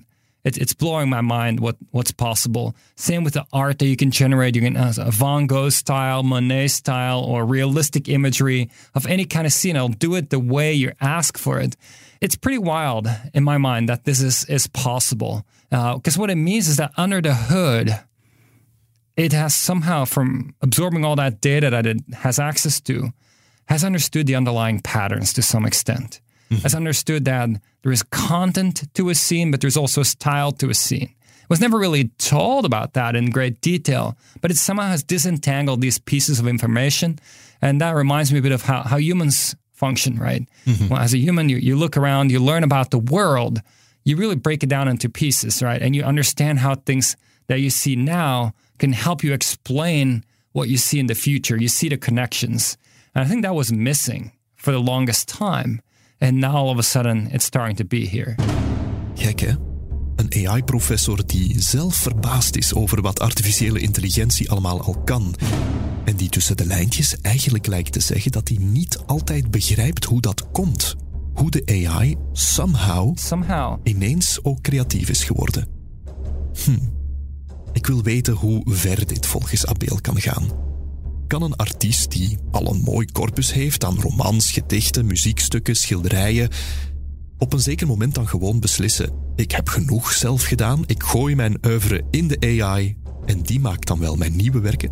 it, 0.44 0.58
it's 0.58 0.74
blowing 0.74 1.08
my 1.08 1.20
mind 1.20 1.60
what 1.60 1.76
what's 1.90 2.12
possible. 2.12 2.76
Same 2.96 3.24
with 3.24 3.34
the 3.34 3.46
art 3.52 3.78
that 3.78 3.86
you 3.86 3.96
can 3.96 4.10
generate. 4.10 4.54
You 4.54 4.62
can 4.62 4.74
have 4.74 4.98
a 4.98 5.10
Van 5.10 5.46
Gogh 5.46 5.70
style, 5.70 6.22
Monet 6.22 6.68
style, 6.68 7.20
or 7.20 7.44
realistic 7.44 8.08
imagery 8.08 8.70
of 8.94 9.06
any 9.06 9.24
kind 9.24 9.46
of 9.46 9.52
scene. 9.52 9.76
I'll 9.76 9.88
do 9.88 10.14
it 10.14 10.30
the 10.30 10.38
way 10.38 10.72
you 10.72 10.92
ask 11.00 11.38
for 11.38 11.58
it. 11.60 11.76
It's 12.20 12.36
pretty 12.36 12.58
wild 12.58 13.08
in 13.32 13.42
my 13.42 13.58
mind 13.58 13.88
that 13.88 14.04
this 14.04 14.20
is 14.20 14.44
is 14.44 14.66
possible. 14.66 15.44
Uh, 15.72 15.96
because 15.96 16.16
what 16.16 16.30
it 16.30 16.36
means 16.36 16.68
is 16.68 16.76
that 16.76 16.92
under 16.96 17.20
the 17.20 17.34
hood, 17.34 17.98
it 19.16 19.32
has 19.32 19.54
somehow, 19.54 20.04
from 20.04 20.54
absorbing 20.60 21.04
all 21.04 21.16
that 21.16 21.40
data 21.40 21.70
that 21.70 21.86
it 21.86 21.98
has 22.12 22.38
access 22.38 22.80
to, 22.82 23.12
has 23.66 23.84
understood 23.84 24.26
the 24.26 24.34
underlying 24.34 24.80
patterns 24.80 25.32
to 25.32 25.42
some 25.42 25.64
extent. 25.64 26.20
Has 26.50 26.74
understood 26.74 27.24
that 27.24 27.48
there 27.82 27.90
is 27.90 28.02
content 28.02 28.84
to 28.94 29.10
a 29.10 29.14
scene, 29.14 29.50
but 29.50 29.60
there's 29.60 29.76
also 29.76 30.02
style 30.02 30.52
to 30.52 30.70
a 30.70 30.74
scene. 30.74 31.10
It 31.44 31.50
was 31.50 31.60
never 31.60 31.78
really 31.78 32.04
told 32.18 32.64
about 32.64 32.94
that 32.94 33.16
in 33.16 33.30
great 33.30 33.60
detail, 33.60 34.16
but 34.40 34.50
it 34.50 34.56
somehow 34.56 34.88
has 34.88 35.02
disentangled 35.02 35.80
these 35.80 35.98
pieces 35.98 36.38
of 36.40 36.46
information. 36.46 37.18
And 37.60 37.80
that 37.80 37.90
reminds 37.90 38.32
me 38.32 38.38
a 38.38 38.42
bit 38.42 38.52
of 38.52 38.62
how, 38.62 38.82
how 38.82 38.96
humans 38.98 39.56
function, 39.72 40.16
right? 40.16 40.48
Mm-hmm. 40.64 40.88
Well, 40.88 41.00
as 41.00 41.12
a 41.12 41.18
human, 41.18 41.48
you, 41.48 41.56
you 41.56 41.76
look 41.76 41.96
around, 41.96 42.30
you 42.30 42.40
learn 42.40 42.62
about 42.62 42.90
the 42.90 42.98
world, 42.98 43.60
you 44.04 44.16
really 44.16 44.36
break 44.36 44.62
it 44.62 44.68
down 44.68 44.88
into 44.88 45.08
pieces, 45.08 45.62
right? 45.62 45.82
And 45.82 45.94
you 45.96 46.02
understand 46.02 46.60
how 46.60 46.76
things 46.76 47.16
that 47.48 47.60
you 47.60 47.70
see 47.70 47.96
now 47.96 48.54
can 48.78 48.92
help 48.92 49.22
you 49.22 49.32
explain 49.32 50.24
what 50.52 50.68
you 50.68 50.76
see 50.76 50.98
in 51.00 51.06
the 51.08 51.14
future. 51.14 51.56
You 51.56 51.68
see 51.68 51.88
the 51.88 51.96
connections. 51.96 52.78
And 53.14 53.24
I 53.24 53.28
think 53.28 53.42
that 53.42 53.54
was 53.54 53.72
missing 53.72 54.32
for 54.56 54.72
the 54.72 54.80
longest 54.80 55.28
time. 55.28 55.82
And 56.18 56.33
now 56.33 56.54
all 56.54 56.68
of 56.68 56.78
a 56.78 56.83
sudden 56.83 57.30
it's 57.33 57.44
starting 57.44 57.76
to 57.76 57.85
be 57.85 58.09
here. 58.09 58.35
Gek 59.14 59.40
hè? 59.40 59.52
Een 60.16 60.49
AI-professor 60.49 61.26
die 61.26 61.61
zelf 61.61 61.94
verbaasd 61.94 62.56
is 62.56 62.75
over 62.75 63.02
wat 63.02 63.21
artificiële 63.21 63.80
intelligentie 63.80 64.50
allemaal 64.50 64.80
al 64.83 65.02
kan. 65.04 65.35
En 66.04 66.16
die 66.16 66.28
tussen 66.28 66.56
de 66.56 66.66
lijntjes 66.66 67.21
eigenlijk 67.21 67.66
lijkt 67.66 67.92
te 67.92 68.00
zeggen 68.00 68.33
dat 68.33 68.49
hij 68.49 68.56
niet 68.61 68.99
altijd 69.06 69.50
begrijpt 69.50 70.04
hoe 70.04 70.21
dat 70.21 70.50
komt. 70.52 70.97
Hoe 71.35 71.50
de 71.50 71.87
AI 71.87 72.16
somehow 72.33 73.16
Somehow. 73.18 73.78
ineens 73.83 74.38
ook 74.42 74.61
creatief 74.61 75.09
is 75.09 75.25
geworden. 75.25 75.66
Hm. 76.64 76.78
Ik 77.73 77.87
wil 77.87 78.02
weten 78.02 78.35
hoe 78.35 78.62
ver 78.66 79.06
dit 79.06 79.26
volgens 79.26 79.66
Abel 79.66 79.99
kan 80.00 80.21
gaan. 80.21 80.49
Kan 81.26 81.42
een 81.42 81.56
artiest 81.56 82.10
die 82.10 82.38
al 82.50 82.74
een 82.74 82.80
mooi 82.80 83.06
corpus 83.12 83.52
heeft 83.52 83.84
aan 83.84 84.00
romans, 84.00 84.52
gedichten, 84.52 85.06
muziekstukken, 85.06 85.76
schilderijen, 85.76 86.48
op 87.38 87.52
een 87.52 87.60
zeker 87.60 87.86
moment 87.86 88.14
dan 88.14 88.28
gewoon 88.28 88.60
beslissen: 88.60 89.12
ik 89.36 89.50
heb 89.50 89.68
genoeg 89.68 90.12
zelf 90.12 90.42
gedaan, 90.42 90.84
ik 90.86 91.02
gooi 91.02 91.34
mijn 91.34 91.58
oeuvre 91.66 92.02
in 92.10 92.28
de 92.28 92.60
AI 92.60 92.96
en 93.26 93.42
die 93.42 93.60
maakt 93.60 93.86
dan 93.86 93.98
wel 93.98 94.16
mijn 94.16 94.36
nieuwe 94.36 94.60
werken? 94.60 94.90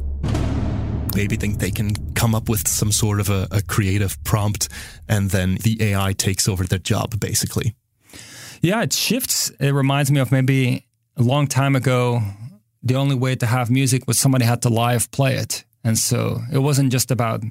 Maybe 1.14 1.36
think 1.36 1.58
they 1.58 1.70
can 1.70 1.96
come 2.12 2.36
up 2.36 2.48
with 2.48 2.68
some 2.68 2.92
sort 2.92 3.20
of 3.20 3.28
a, 3.28 3.46
a 3.54 3.60
creative 3.66 4.16
prompt 4.22 4.66
and 5.06 5.30
then 5.30 5.56
the 5.56 5.94
AI 5.94 6.14
takes 6.14 6.48
over 6.48 6.66
their 6.66 6.80
job, 6.82 7.18
basically. 7.18 7.74
Yeah, 8.60 8.82
it 8.82 8.94
shifts. 8.94 9.50
It 9.58 9.72
reminds 9.72 10.10
me 10.10 10.20
of 10.20 10.30
maybe 10.30 10.86
a 11.16 11.22
long 11.22 11.48
time 11.48 11.76
ago, 11.76 12.22
the 12.82 12.96
only 12.96 13.16
way 13.16 13.36
to 13.36 13.46
have 13.46 13.70
music 13.70 14.06
was 14.06 14.18
somebody 14.18 14.44
had 14.44 14.62
to 14.62 14.68
live 14.68 15.10
play 15.10 15.36
it. 15.36 15.64
And 15.84 15.98
so 15.98 16.40
it 16.52 16.58
wasn't 16.58 16.92
just 16.92 17.10
about 17.10 17.42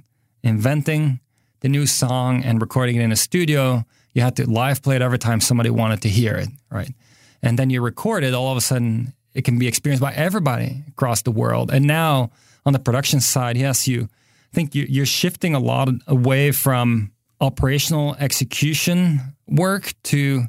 inventing 0.43 1.19
the 1.61 1.69
new 1.69 1.85
song 1.85 2.43
and 2.43 2.61
recording 2.61 2.95
it 2.95 3.01
in 3.01 3.11
a 3.11 3.15
studio. 3.15 3.85
You 4.13 4.21
had 4.21 4.35
to 4.37 4.49
live 4.49 4.81
play 4.81 4.95
it 4.95 5.01
every 5.01 5.19
time 5.19 5.41
somebody 5.41 5.69
wanted 5.69 6.01
to 6.01 6.09
hear 6.09 6.35
it, 6.35 6.49
right? 6.69 6.93
And 7.41 7.57
then 7.57 7.69
you 7.69 7.81
record 7.81 8.23
it, 8.23 8.33
all 8.33 8.51
of 8.51 8.57
a 8.57 8.61
sudden 8.61 9.13
it 9.33 9.43
can 9.43 9.57
be 9.57 9.67
experienced 9.67 10.01
by 10.01 10.13
everybody 10.13 10.83
across 10.89 11.21
the 11.21 11.31
world. 11.31 11.71
And 11.71 11.85
now 11.85 12.31
on 12.65 12.73
the 12.73 12.79
production 12.79 13.19
side, 13.19 13.57
yes, 13.57 13.87
you 13.87 14.09
I 14.51 14.53
think 14.53 14.75
you, 14.75 14.85
you're 14.89 15.05
shifting 15.05 15.55
a 15.55 15.59
lot 15.59 15.87
away 16.07 16.51
from 16.51 17.11
operational 17.39 18.15
execution 18.19 19.21
work 19.47 19.93
to 20.03 20.43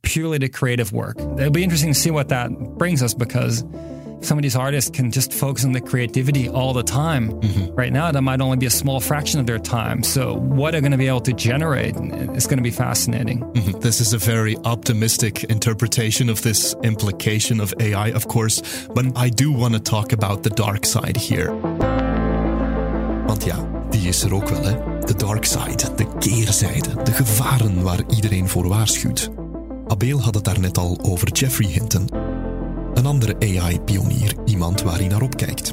purely 0.00 0.38
the 0.38 0.48
creative 0.48 0.90
work. 0.92 1.18
It'll 1.18 1.50
be 1.50 1.62
interesting 1.62 1.92
to 1.92 1.98
see 1.98 2.10
what 2.10 2.30
that 2.30 2.50
brings 2.78 3.02
us 3.02 3.12
because 3.12 3.62
some 4.20 4.38
of 4.38 4.42
these 4.42 4.56
artists 4.56 4.90
can 4.90 5.10
just 5.10 5.32
focus 5.32 5.64
on 5.64 5.72
the 5.72 5.80
creativity 5.80 6.48
all 6.48 6.72
the 6.72 6.82
time. 6.82 7.30
Right 7.76 7.92
now, 7.92 8.10
that 8.12 8.22
might 8.22 8.40
only 8.40 8.56
be 8.56 8.66
a 8.66 8.70
small 8.70 9.00
fraction 9.00 9.40
of 9.40 9.46
their 9.46 9.58
time. 9.58 10.02
So, 10.02 10.34
what 10.34 10.72
they're 10.72 10.80
going 10.80 10.92
to 10.92 10.98
be 10.98 11.08
able 11.08 11.20
to 11.22 11.32
generate 11.32 11.94
is 12.36 12.46
going 12.46 12.58
to 12.58 12.62
be 12.62 12.70
fascinating. 12.70 13.44
This 13.80 14.00
is 14.00 14.12
a 14.12 14.18
very 14.18 14.56
optimistic 14.64 15.44
interpretation 15.44 16.28
of 16.28 16.40
this 16.42 16.74
implication 16.82 17.60
of 17.60 17.74
AI, 17.78 18.08
of 18.08 18.26
course, 18.26 18.62
but 18.94 19.06
I 19.16 19.28
do 19.28 19.52
want 19.52 19.74
to 19.74 19.80
talk 19.80 20.12
about 20.12 20.42
the 20.42 20.50
dark 20.50 20.84
side 20.84 21.16
here. 21.16 21.52
Want 23.26 23.44
ja, 23.44 23.56
die 23.90 24.08
is 24.08 24.22
er 24.22 24.34
ook 24.34 24.48
wel, 24.48 24.64
hè? 24.64 25.04
De 25.04 25.14
dark 25.16 25.44
side, 25.44 25.94
de 25.96 26.06
keerzijde, 26.18 27.02
de 27.02 27.12
gevaren 27.12 27.82
waar 27.82 28.00
iedereen 28.14 28.48
voor 28.48 28.68
waarschuwt. 28.68 29.30
Abbeel 29.86 30.20
had 30.20 30.34
het 30.34 30.44
daarnet 30.44 30.78
al 30.78 30.98
over 31.02 31.28
Geoffrey 31.32 31.68
Hinton. 31.68 32.25
Een 32.96 33.06
andere 33.06 33.36
AI-pionier, 33.38 34.34
iemand 34.44 34.82
waar 34.82 34.98
hij 34.98 35.06
naar 35.06 35.22
opkijkt. 35.22 35.72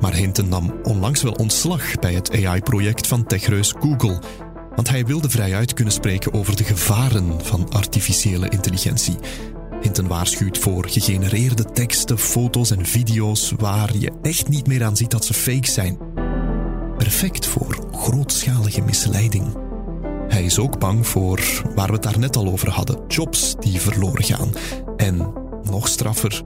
Maar 0.00 0.14
Hinton 0.14 0.48
nam 0.48 0.74
onlangs 0.82 1.22
wel 1.22 1.32
ontslag 1.32 1.94
bij 1.94 2.14
het 2.14 2.44
AI-project 2.44 3.06
van 3.06 3.26
techreus 3.26 3.74
Google, 3.80 4.22
want 4.74 4.88
hij 4.88 5.04
wilde 5.04 5.30
vrijuit 5.30 5.72
kunnen 5.72 5.92
spreken 5.92 6.32
over 6.32 6.56
de 6.56 6.64
gevaren 6.64 7.44
van 7.44 7.70
artificiële 7.70 8.48
intelligentie. 8.48 9.16
Hinton 9.80 10.06
waarschuwt 10.06 10.58
voor 10.58 10.88
gegenereerde 10.88 11.64
teksten, 11.64 12.18
foto's 12.18 12.70
en 12.70 12.86
video's 12.86 13.52
waar 13.56 13.96
je 13.96 14.12
echt 14.22 14.48
niet 14.48 14.66
meer 14.66 14.84
aan 14.84 14.96
ziet 14.96 15.10
dat 15.10 15.24
ze 15.24 15.34
fake 15.34 15.70
zijn. 15.70 15.98
Perfect 16.96 17.46
voor 17.46 17.86
grootschalige 17.92 18.82
misleiding. 18.82 19.56
Hij 20.28 20.44
is 20.44 20.58
ook 20.58 20.78
bang 20.78 21.06
voor 21.06 21.62
waar 21.74 21.86
we 21.86 21.92
het 21.92 22.02
daarnet 22.02 22.36
al 22.36 22.46
over 22.46 22.70
hadden: 22.70 23.04
jobs 23.08 23.54
die 23.60 23.80
verloren 23.80 24.24
gaan. 24.24 24.50
En 24.96 25.44
nog 25.70 25.88
straffer, 25.88 26.42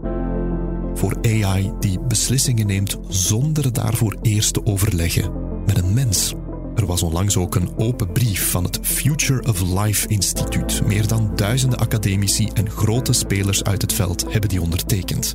voor 0.95 1.17
AI 1.23 1.73
die 1.79 2.01
beslissingen 2.01 2.67
neemt 2.67 2.99
zonder 3.09 3.73
daarvoor 3.73 4.17
eerst 4.23 4.53
te 4.53 4.67
overleggen 4.67 5.33
met 5.67 5.79
een 5.79 5.95
mens. 5.95 6.35
Er 6.75 6.87
was 6.87 7.03
onlangs 7.03 7.37
ook 7.37 7.55
een 7.55 7.71
open 7.77 8.13
brief 8.13 8.51
van 8.51 8.65
het 8.65 8.79
Future 8.83 9.49
of 9.49 9.61
Life 9.61 10.09
Instituut. 10.09 10.87
Meer 10.87 11.07
dan 11.07 11.33
duizenden 11.35 11.79
academici 11.79 12.49
en 12.55 12.71
grote 12.71 13.13
spelers 13.13 13.65
uit 13.65 13.83
het 13.83 13.93
veld 13.93 14.33
hebben 14.33 14.49
die 14.49 14.61
ondertekend. 14.61 15.33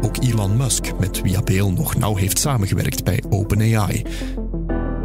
Ook 0.00 0.16
Elon 0.16 0.56
Musk, 0.56 0.98
met 0.98 1.20
wie 1.20 1.36
Abel 1.36 1.72
nog 1.72 1.96
nauw 1.96 2.16
heeft 2.16 2.38
samengewerkt 2.38 3.04
bij 3.04 3.22
OpenAI. 3.30 4.02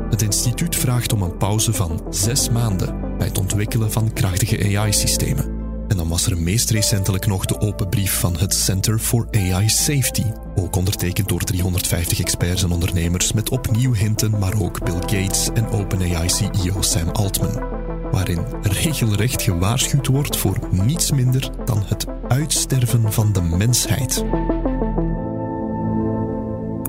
Het 0.10 0.22
instituut 0.22 0.76
vraagt 0.76 1.14
om 1.14 1.22
een 1.22 1.38
pauze 1.38 1.74
van 1.74 2.06
zes 2.10 2.50
maanden 2.50 3.18
bij 3.18 3.28
het 3.28 3.38
ontwikkelen 3.38 3.92
van 3.92 4.14
krachtige 4.14 4.78
AI-systemen. 4.78 5.57
Dan 5.98 6.08
was 6.08 6.26
er 6.26 6.38
meest 6.38 6.70
recentelijk 6.70 7.26
nog 7.26 7.46
de 7.46 7.60
open 7.60 7.90
brief 7.90 8.20
van 8.20 8.38
het 8.38 8.54
Center 8.54 9.00
for 9.00 9.28
AI 9.32 9.70
Safety, 9.70 10.24
ook 10.56 10.76
ondertekend 10.76 11.28
door 11.28 11.42
350 11.42 12.20
experts 12.20 12.64
en 12.64 12.72
ondernemers 12.72 13.34
met 13.34 13.50
opnieuw 13.50 13.94
hinten, 13.94 14.40
maar 14.40 14.62
ook 14.62 14.84
Bill 14.84 15.00
Gates 15.00 15.50
en 15.54 15.70
OpenAI-CEO 15.70 16.82
Sam 16.82 17.10
Altman, 17.10 17.64
waarin 18.12 18.46
regelrecht 18.62 19.42
gewaarschuwd 19.42 20.08
wordt 20.08 20.38
voor 20.38 20.60
niets 20.72 21.12
minder 21.12 21.50
dan 21.66 21.84
het 21.86 22.06
uitsterven 22.28 23.14
van 23.14 23.34
de 23.34 23.42
mensheid. 23.42 24.24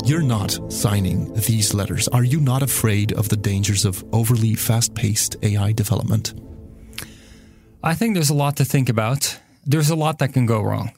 You're 0.05 0.25
not 0.25 0.61
signing 0.69 1.41
these 1.41 1.77
letters. 1.77 2.11
Are 2.11 2.27
you 2.27 2.43
not 2.43 2.62
afraid 2.62 3.17
of 3.17 3.29
the 3.29 3.41
dangers 3.41 3.85
of 3.85 4.03
overly 4.11 4.55
fast 4.55 4.93
paced 4.93 5.37
AI 5.41 5.75
development? 5.75 6.35
I 7.82 7.94
think 7.94 8.14
there's 8.14 8.30
a 8.30 8.35
lot 8.35 8.56
to 8.56 8.64
think 8.64 8.88
about. 8.88 9.38
There's 9.64 9.90
a 9.90 9.94
lot 9.97 10.18
that 10.18 10.32
can 10.32 10.47
go 10.47 10.61
wrong. 10.61 10.92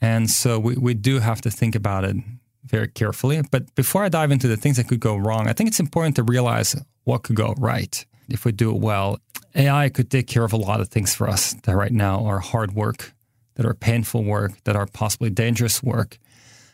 And 0.00 0.28
so 0.28 0.58
we, 0.58 0.74
we 0.76 0.94
do 0.94 1.20
have 1.20 1.40
to 1.42 1.50
think 1.50 1.74
about 1.74 2.04
it 2.04 2.16
very 2.64 2.88
carefully. 2.88 3.40
But 3.50 3.72
before 3.76 4.02
I 4.02 4.08
dive 4.08 4.32
into 4.32 4.48
the 4.48 4.56
things 4.56 4.76
that 4.76 4.88
could 4.88 5.00
go 5.00 5.16
wrong, 5.16 5.46
I 5.46 5.52
think 5.52 5.68
it's 5.68 5.78
important 5.78 6.16
to 6.16 6.24
realize 6.24 6.74
what 7.04 7.22
could 7.22 7.36
go 7.36 7.54
right 7.58 8.04
if 8.28 8.44
we 8.44 8.50
do 8.50 8.74
it 8.74 8.80
well. 8.80 9.18
AI 9.54 9.88
could 9.88 10.10
take 10.10 10.26
care 10.26 10.44
of 10.44 10.52
a 10.52 10.56
lot 10.56 10.80
of 10.80 10.88
things 10.88 11.14
for 11.14 11.28
us 11.28 11.54
that 11.62 11.76
right 11.76 11.92
now 11.92 12.26
are 12.26 12.40
hard 12.40 12.74
work, 12.74 13.14
that 13.54 13.64
are 13.64 13.74
painful 13.74 14.24
work, 14.24 14.52
that 14.64 14.74
are 14.74 14.86
possibly 14.86 15.30
dangerous 15.30 15.82
work. 15.82 16.18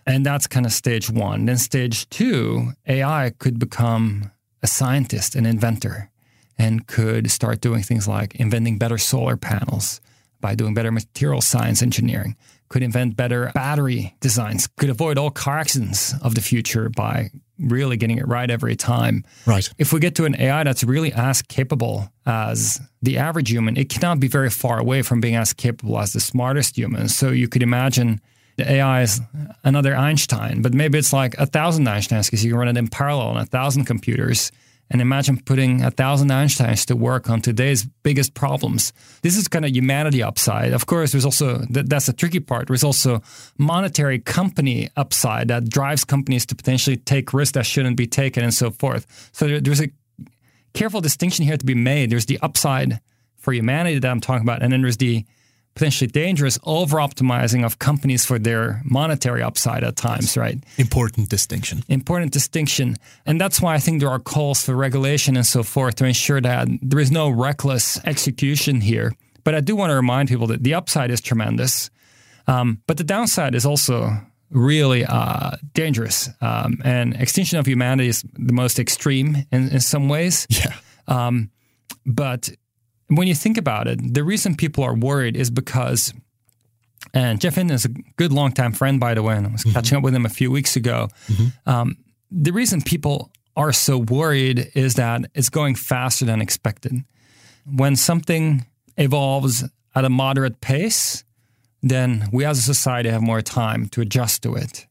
And 0.07 0.25
that's 0.25 0.47
kind 0.47 0.65
of 0.65 0.73
stage 0.73 1.11
one. 1.11 1.45
Then 1.45 1.59
stage 1.59 2.09
two, 2.09 2.73
AI 2.89 3.33
could 3.39 3.59
become 3.59 4.33
a 4.63 4.67
scientist, 4.67 5.37
an 5.37 5.45
inventor 5.45 6.11
and 6.59 6.87
could 6.87 7.31
start 7.31 7.61
doing 7.61 7.83
things 7.83 8.07
like 8.07 8.35
inventing 8.37 8.79
better 8.79 8.99
solar 8.99 9.37
panels 9.37 10.01
by 10.41 10.55
doing 10.55 10.75
better 10.75 10.93
material 10.93 11.41
science 11.41 11.83
engineering, 11.83 12.37
could 12.69 12.83
invent 12.83 13.17
better 13.17 13.51
battery 13.55 14.15
designs, 14.21 14.67
could 14.77 14.91
avoid 14.91 15.17
all 15.17 15.31
car 15.31 15.59
accidents 15.59 16.15
of 16.23 16.35
the 16.35 16.41
future 16.41 16.89
by 16.89 17.31
really 17.59 17.97
getting 17.97 18.19
it 18.19 18.27
right 18.27 18.51
every 18.51 18.75
time. 18.75 19.25
Right. 19.47 19.69
If 19.79 19.93
we 19.93 20.01
get 20.01 20.17
to 20.17 20.25
an 20.25 20.35
AI 20.41 20.65
that's 20.65 20.83
really 20.83 21.13
as 21.13 21.43
capable 21.43 22.09
as 22.27 22.81
the 23.03 23.19
average 23.19 23.51
human, 23.51 23.77
it 23.77 23.89
cannot 23.89 24.21
be 24.21 24.29
very 24.29 24.51
far 24.51 24.79
away 24.79 25.03
from 25.03 25.21
being 25.21 25.37
as 25.37 25.53
capable 25.53 25.99
as 25.99 26.13
the 26.13 26.21
smartest 26.21 26.77
human. 26.77 27.09
So 27.09 27.31
you 27.31 27.49
could 27.49 27.63
imagine 27.63 28.21
the 28.57 28.71
AI 28.71 29.03
is 29.03 29.21
another 29.65 29.95
Einstein, 29.95 30.61
but 30.61 30.75
maybe 30.75 30.99
it's 30.99 31.13
like 31.13 31.35
a 31.39 31.47
thousand 31.47 31.87
Einsteins 31.87 32.27
because 32.27 32.45
you 32.45 32.51
can 32.51 32.59
run 32.59 32.69
it 32.69 32.77
in 32.77 32.89
parallel 32.89 33.29
on 33.29 33.37
a 33.37 33.47
thousand 33.47 33.85
computers 33.85 34.51
and 34.93 35.01
imagine 35.01 35.41
putting 35.41 35.83
a 35.83 35.91
thousand 35.91 36.29
Einsteins 36.29 36.85
to 36.87 36.95
work 36.95 37.31
on 37.31 37.41
today's 37.41 37.85
biggest 38.03 38.35
problems. 38.35 38.93
This 39.23 39.39
is 39.39 39.49
kind 39.49 39.65
of 39.65 39.73
humanity 39.73 40.23
upside. 40.23 40.75
Of 40.75 40.85
course, 40.85 41.13
there's 41.13 41.25
also 41.25 41.65
that's 41.71 42.07
the 42.07 42.13
tricky 42.13 42.41
part. 42.41 42.69
There's 42.69 42.85
also 42.85 43.23
monetary 43.57 44.19
company 44.19 44.91
upside 44.95 45.49
that 45.49 45.71
drives 45.71 46.05
companies 46.05 46.45
to 46.47 46.55
potentially 46.55 46.99
take 46.99 47.33
risks 47.33 47.55
that 47.55 47.65
shouldn't 47.65 47.97
be 47.97 48.07
taken 48.07 48.45
and 48.45 48.53
so 48.53 48.71
forth. 48.71 49.07
So 49.33 49.59
there's 49.59 49.81
a 49.81 49.89
careful 50.75 51.01
distinction 51.01 51.47
here 51.47 51.57
to 51.57 51.65
be 51.65 51.75
made. 51.75 52.11
There's 52.11 52.27
the 52.27 52.39
upside 52.43 53.01
for 53.39 53.55
humanity 53.55 53.99
that 53.99 54.11
I'm 54.11 54.21
talking 54.21 54.47
about, 54.47 54.63
and 54.63 54.73
then 54.73 54.83
there's 54.83 54.99
the 54.99 55.25
potentially 55.75 56.09
dangerous 56.09 56.59
over 56.65 56.99
optimizing 56.99 57.65
of 57.65 57.79
companies 57.79 58.25
for 58.25 58.39
their 58.39 58.83
monetary 58.85 59.43
upside 59.43 59.83
at 59.85 59.97
times, 59.97 60.37
right? 60.37 60.63
Important 60.77 61.29
distinction. 61.29 61.83
Important 61.89 62.33
distinction. 62.33 62.97
And 63.25 63.41
that's 63.41 63.61
why 63.61 63.75
I 63.75 63.79
think 63.79 64.01
there 64.01 64.11
are 64.11 64.19
calls 64.19 64.65
for 64.65 64.75
regulation 64.75 65.37
and 65.37 65.47
so 65.47 65.63
forth 65.63 65.97
to 65.97 66.05
ensure 66.05 66.41
that 66.41 66.69
there 66.83 67.01
is 67.01 67.11
no 67.11 67.31
reckless 67.31 67.99
execution 68.05 68.81
here. 68.81 69.13
But 69.45 69.55
I 69.55 69.61
do 69.61 69.75
want 69.75 69.91
to 69.91 69.97
remind 69.97 70.29
people 70.29 70.47
that 70.49 70.63
the 70.63 70.75
upside 70.75 71.11
is 71.11 71.21
tremendous, 71.21 71.91
um, 72.47 72.81
but 72.87 72.97
the 72.97 73.05
downside 73.05 73.55
is 73.55 73.67
also 73.67 74.11
really 74.51 75.05
uh, 75.05 75.57
dangerous. 75.75 76.29
Um, 76.41 76.81
and 76.85 77.15
extinction 77.15 77.59
of 77.59 77.67
humanity 77.67 78.09
is 78.09 78.25
the 78.35 78.53
most 78.53 78.79
extreme 78.79 79.47
in, 79.51 79.71
in 79.71 79.81
some 79.81 80.09
ways. 80.09 80.47
Yeah. 80.51 80.75
Um, 81.09 81.51
but 82.05 82.51
when 83.17 83.29
you 83.29 83.35
think 83.35 83.59
about 83.59 83.89
it, 83.89 84.15
the 84.15 84.25
reason 84.25 84.57
people 84.57 84.85
are 84.85 84.95
worried 84.95 85.37
is 85.37 85.51
because, 85.51 86.13
and 87.13 87.41
Geoff 87.41 87.57
Hinton 87.57 87.75
is 87.75 87.85
a 87.85 87.89
good 88.17 88.33
longtime 88.33 88.73
friend, 88.73 89.01
by 89.01 89.15
the 89.15 89.23
way, 89.23 89.37
and 89.37 89.47
I 89.47 89.51
was 89.51 89.63
mm-hmm. 89.63 89.73
catching 89.73 89.99
up 89.99 90.05
with 90.05 90.15
him 90.15 90.27
a 90.27 90.31
few 90.31 90.51
weeks 90.51 90.77
ago. 90.77 91.09
Mm-hmm. 91.29 91.71
Um, 91.71 91.97
the 92.31 92.53
reason 92.53 92.81
people 92.81 93.31
are 93.57 93.73
so 93.73 93.99
worried 93.99 94.71
is 94.75 94.95
that 94.95 95.31
it's 95.35 95.51
going 95.51 95.75
faster 95.75 96.25
than 96.25 96.41
expected. 96.41 97.05
When 97.67 97.97
something 97.97 98.67
evolves 98.97 99.65
at 99.95 100.05
a 100.05 100.11
moderate 100.11 100.61
pace, 100.61 101.25
then 101.83 102.29
we 102.33 102.45
as 102.45 102.59
a 102.59 102.63
society 102.63 103.11
have 103.11 103.23
more 103.23 103.43
time 103.43 103.89
to 103.91 104.01
adjust 104.01 104.43
to 104.45 104.55
it. 104.55 104.87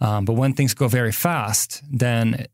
Um, 0.00 0.24
but 0.24 0.34
when 0.34 0.52
things 0.52 0.74
go 0.74 0.86
very 0.86 1.10
fast, 1.10 1.82
then 1.90 2.46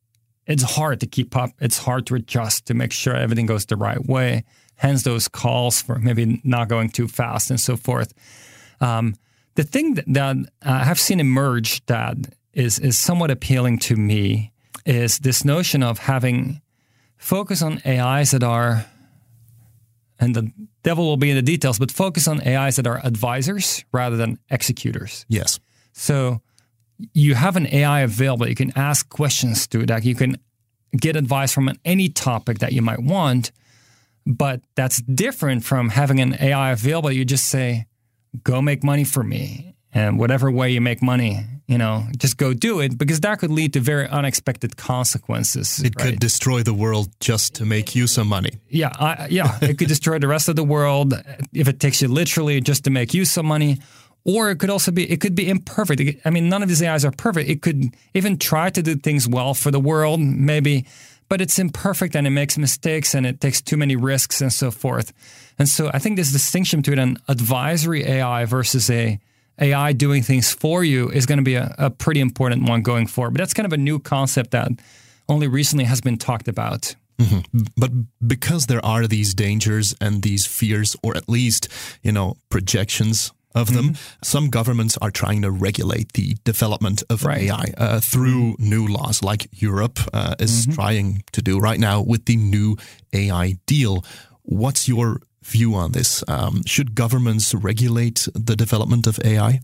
it's 0.47 0.63
hard 0.63 1.01
to 1.01 1.07
keep 1.07 1.37
up. 1.37 1.51
It's 1.61 1.79
hard 1.79 2.07
to 2.07 2.15
adjust 2.15 2.67
to 2.67 2.75
make 2.75 2.93
sure 2.93 3.15
everything 3.15 3.47
goes 3.47 3.67
the 3.67 3.77
right 3.77 4.05
way 4.07 4.45
hence 4.77 5.03
those 5.03 5.29
calls 5.29 5.83
for 5.83 5.99
maybe 5.99 6.41
not 6.45 6.69
going 6.69 6.91
too 6.91 7.09
fast 7.09 7.51
and 7.51 7.61
so 7.61 7.77
forth. 7.77 8.13
Um, 8.81 9.15
the 9.55 9.63
thing 9.63 9.95
that, 9.95 10.05
that 10.09 10.37
I 10.63 10.85
have 10.85 10.99
seen 10.99 11.21
emerge 11.21 11.85
that 11.87 12.17
is 12.53 12.79
is 12.79 12.99
somewhat 12.99 13.31
appealing 13.31 13.79
to 13.79 13.97
me 13.97 14.53
is 14.87 15.19
this 15.19 15.45
notion 15.45 15.83
of 15.83 15.99
having 15.99 16.61
focus 17.17 17.63
on 17.63 17.81
AIs 17.87 18.33
that 18.33 18.43
are, 18.43 18.87
and 20.19 20.35
the 20.35 20.53
devil 20.83 21.07
will 21.07 21.17
be 21.17 21.31
in 21.31 21.37
the 21.37 21.43
details, 21.43 21.79
but 21.79 21.91
focus 21.91 22.29
on 22.29 22.47
AIs 22.47 22.77
that 22.77 22.87
are 22.87 23.01
advisors 23.05 23.85
rather 23.93 24.17
than 24.17 24.39
executors. 24.51 25.25
Yes. 25.29 25.59
So 25.93 26.43
you 27.13 27.35
have 27.35 27.57
an 27.57 27.67
AI 27.73 28.01
available. 28.01 28.49
You 28.49 28.55
can 28.55 28.73
ask 28.77 29.09
questions 29.09 29.67
to 29.69 29.81
it. 29.81 29.91
Like 29.91 30.05
you 30.05 30.15
can 30.15 30.37
get 30.97 31.17
advice 31.17 31.53
from 31.53 31.71
any 31.85 32.09
topic 32.09 32.59
that 32.59 32.73
you 32.73 32.83
might 32.83 33.03
want 33.03 33.53
but 34.27 34.61
that's 34.75 35.01
different 35.03 35.65
from 35.65 35.91
having 35.91 36.21
an 36.21 36.37
AI 36.41 36.73
available. 36.73 37.11
You 37.13 37.25
just 37.25 37.47
say, 37.47 37.87
go 38.43 38.63
make 38.63 38.83
money 38.83 39.05
for 39.05 39.23
me. 39.23 39.75
And 39.93 40.19
whatever 40.19 40.51
way 40.51 40.71
you 40.71 40.81
make 40.81 41.03
money, 41.03 41.47
you 41.69 41.79
know, 41.79 42.05
just 42.19 42.37
go 42.37 42.53
do 42.53 42.81
it 42.81 42.99
because 42.99 43.21
that 43.21 43.39
could 43.39 43.53
lead 43.53 43.75
to 43.75 43.81
very 43.81 44.09
unexpected 44.09 44.77
consequences. 44.77 45.79
It 45.79 45.95
right? 45.97 46.11
could 46.11 46.19
destroy 46.21 46.65
the 46.65 46.75
world 46.75 47.09
just 47.21 47.55
to 47.57 47.65
make 47.65 47.95
you 47.95 48.09
some 48.09 48.27
money. 48.27 48.51
Yeah, 48.69 48.91
I, 48.99 49.29
yeah, 49.31 49.57
it 49.63 49.79
could 49.79 49.87
destroy 49.87 50.19
the 50.19 50.27
rest 50.27 50.49
of 50.49 50.57
the 50.57 50.65
world 50.65 51.15
if 51.53 51.69
it 51.69 51.79
takes 51.79 52.03
you 52.03 52.09
literally 52.09 52.61
just 52.61 52.85
to 52.85 52.91
make 52.91 53.15
you 53.15 53.25
some 53.25 53.47
money. 53.47 53.79
Or 54.25 54.51
it 54.51 54.57
could 54.57 54.71
also 54.71 54.91
be 54.91 55.09
it 55.09 55.21
could 55.21 55.35
be 55.35 55.49
imperfect. 55.49 56.21
I 56.25 56.31
mean, 56.31 56.49
none 56.49 56.63
of 56.63 56.69
these 56.69 56.83
AIs 56.83 57.05
are 57.05 57.13
perfect. 57.13 57.49
It 57.49 57.63
could 57.63 57.95
even 58.15 58.39
try 58.39 58.71
to 58.71 58.83
do 58.83 58.97
things 58.97 59.29
well 59.29 59.55
for 59.55 59.71
the 59.71 59.81
world, 59.81 60.19
maybe 60.19 60.87
but 61.29 61.41
it's 61.41 61.59
imperfect 61.59 62.15
and 62.15 62.27
it 62.27 62.31
makes 62.31 62.59
mistakes 62.59 63.15
and 63.15 63.27
it 63.27 63.41
takes 63.41 63.61
too 63.61 63.77
many 63.77 63.97
risks 63.97 64.41
and 64.41 64.53
so 64.53 64.71
forth. 64.71 65.13
And 65.59 65.69
so 65.69 65.91
I 65.93 65.99
think 65.99 66.17
this 66.17 66.33
distinction 66.33 66.81
between 66.81 66.99
an 66.99 67.19
advisory 67.29 68.05
AI 68.05 68.45
versus 68.45 68.91
a 68.91 69.19
AI 69.61 69.93
doing 69.93 70.23
things 70.23 70.53
for 70.53 70.83
you 70.83 71.11
is 71.11 71.27
going 71.27 71.39
to 71.39 71.45
be 71.45 71.55
a, 71.55 71.75
a 71.79 71.91
pretty 71.91 72.21
important 72.21 72.69
one 72.69 72.83
going 72.83 73.07
forward. 73.07 73.35
But 73.35 73.39
that's 73.39 73.55
kind 73.55 73.67
of 73.67 73.73
a 73.73 73.77
new 73.77 73.99
concept 73.99 74.51
that 74.51 74.69
only 75.29 75.47
recently 75.47 75.85
has 75.85 76.01
been 76.01 76.19
talked 76.19 76.49
about. 76.49 76.97
Mm-hmm. 77.19 77.61
But 77.77 77.93
because 78.27 78.67
there 78.67 78.85
are 78.85 79.07
these 79.07 79.35
dangers 79.35 79.95
and 80.01 80.23
these 80.23 80.47
fears, 80.47 80.97
or 81.03 81.17
at 81.17 81.29
least, 81.29 81.69
you 82.03 82.11
know, 82.11 82.37
projections 82.51 83.33
of 83.55 83.73
them. 83.73 83.91
Mm-hmm. 83.91 84.23
Some 84.23 84.51
governments 84.51 84.99
are 85.01 85.11
trying 85.11 85.43
to 85.43 85.51
regulate 85.51 86.13
the 86.15 86.37
development 86.45 87.03
of 87.09 87.25
right. 87.25 87.43
AI 87.43 87.73
uh, 87.77 88.01
through 88.01 88.53
mm-hmm. 88.53 88.69
new 88.69 88.87
laws, 88.87 89.23
like 89.23 89.49
Europe 89.53 90.01
uh, 90.13 90.35
is 90.39 90.67
mm-hmm. 90.67 90.73
trying 90.73 91.25
to 91.33 91.43
do 91.43 91.59
right 91.59 91.79
now 91.79 92.03
with 92.03 92.25
the 92.27 92.37
new 92.37 92.77
AI 93.13 93.59
deal. 93.67 94.05
What's 94.43 94.89
your 94.89 95.21
view 95.43 95.75
on 95.75 95.93
this? 95.93 96.25
Um, 96.27 96.63
should 96.67 96.95
governments 96.95 97.55
regulate 97.55 98.27
the 98.35 98.57
development 98.57 99.07
of 99.07 99.19
AI? 99.25 99.61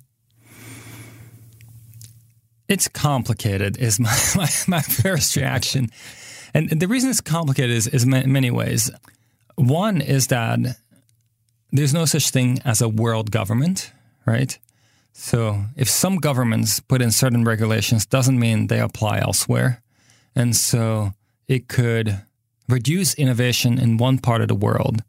It's 2.68 2.86
complicated, 2.86 3.78
is 3.78 3.98
my, 3.98 4.16
my, 4.36 4.48
my 4.68 4.82
first 4.82 5.34
reaction. 5.36 5.88
And 6.54 6.68
the 6.68 6.88
reason 6.88 7.10
it's 7.10 7.20
complicated 7.20 7.76
is, 7.76 7.86
is 7.86 8.04
in 8.04 8.10
many 8.10 8.50
ways. 8.50 8.90
One 9.56 10.00
is 10.00 10.28
that 10.28 10.58
there's 11.72 11.94
no 11.94 12.04
such 12.04 12.30
thing 12.30 12.60
as 12.64 12.80
a 12.80 12.88
world 12.88 13.30
government, 13.30 13.92
right? 14.26 14.58
So 15.12 15.64
if 15.76 15.88
some 15.88 16.16
governments 16.16 16.80
put 16.80 17.02
in 17.02 17.10
certain 17.10 17.44
regulations, 17.44 18.06
doesn't 18.06 18.38
mean 18.38 18.66
they 18.66 18.80
apply 18.80 19.18
elsewhere. 19.18 19.82
And 20.34 20.54
so 20.56 21.12
it 21.48 21.68
could 21.68 22.22
reduce 22.68 23.14
innovation 23.14 23.78
in 23.78 23.96
one 23.96 24.18
part 24.18 24.40
of 24.40 24.48
the 24.48 24.54
world 24.54 25.02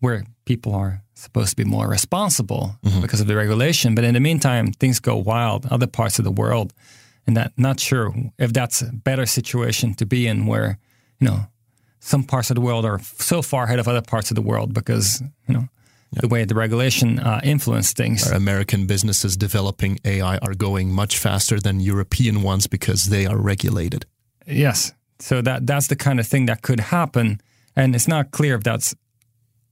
where 0.00 0.24
people 0.44 0.74
are 0.74 1.02
supposed 1.14 1.50
to 1.50 1.56
be 1.56 1.64
more 1.64 1.88
responsible 1.88 2.76
mm-hmm. 2.84 3.00
because 3.00 3.20
of 3.20 3.26
the 3.26 3.36
regulation. 3.36 3.94
But 3.94 4.04
in 4.04 4.14
the 4.14 4.20
meantime, 4.20 4.72
things 4.72 5.00
go 5.00 5.16
wild 5.16 5.66
other 5.66 5.86
parts 5.86 6.18
of 6.18 6.24
the 6.24 6.30
world, 6.30 6.72
and 7.26 7.36
that 7.36 7.52
not 7.56 7.80
sure 7.80 8.14
if 8.38 8.52
that's 8.52 8.82
a 8.82 8.92
better 8.92 9.26
situation 9.26 9.94
to 9.94 10.06
be 10.06 10.26
in, 10.26 10.46
where 10.46 10.78
you 11.20 11.28
know 11.28 11.46
some 12.00 12.24
parts 12.24 12.50
of 12.50 12.54
the 12.54 12.60
world 12.60 12.84
are 12.84 13.00
so 13.00 13.42
far 13.42 13.64
ahead 13.64 13.78
of 13.78 13.88
other 13.88 14.02
parts 14.02 14.30
of 14.30 14.34
the 14.34 14.42
world 14.42 14.72
because 14.72 15.22
you 15.46 15.54
know 15.54 15.68
the 16.12 16.28
way 16.28 16.44
the 16.44 16.54
regulation 16.54 17.18
uh, 17.18 17.40
influence 17.44 17.92
things. 17.92 18.30
Our 18.30 18.36
American 18.36 18.86
businesses 18.86 19.36
developing 19.36 19.98
AI 20.04 20.38
are 20.38 20.54
going 20.54 20.90
much 20.90 21.18
faster 21.18 21.60
than 21.60 21.80
European 21.80 22.42
ones 22.42 22.66
because 22.66 23.06
they 23.06 23.26
are 23.26 23.36
regulated. 23.36 24.06
Yes. 24.46 24.92
So 25.18 25.42
that 25.42 25.66
that's 25.66 25.88
the 25.88 25.96
kind 25.96 26.20
of 26.20 26.26
thing 26.26 26.46
that 26.46 26.62
could 26.62 26.80
happen, 26.80 27.40
and 27.74 27.94
it's 27.94 28.08
not 28.08 28.30
clear 28.30 28.54
if 28.54 28.62
that's 28.62 28.94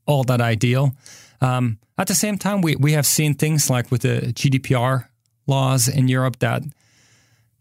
all 0.06 0.24
that 0.24 0.40
ideal. 0.40 0.92
Um, 1.40 1.78
at 1.98 2.08
the 2.08 2.14
same 2.14 2.36
time, 2.36 2.60
we 2.62 2.76
we 2.76 2.92
have 2.92 3.06
seen 3.06 3.34
things 3.34 3.70
like 3.70 3.90
with 3.90 4.02
the 4.02 4.32
GDPR 4.32 5.06
laws 5.46 5.88
in 5.88 6.08
Europe 6.08 6.38
that 6.40 6.62
you 6.64 6.70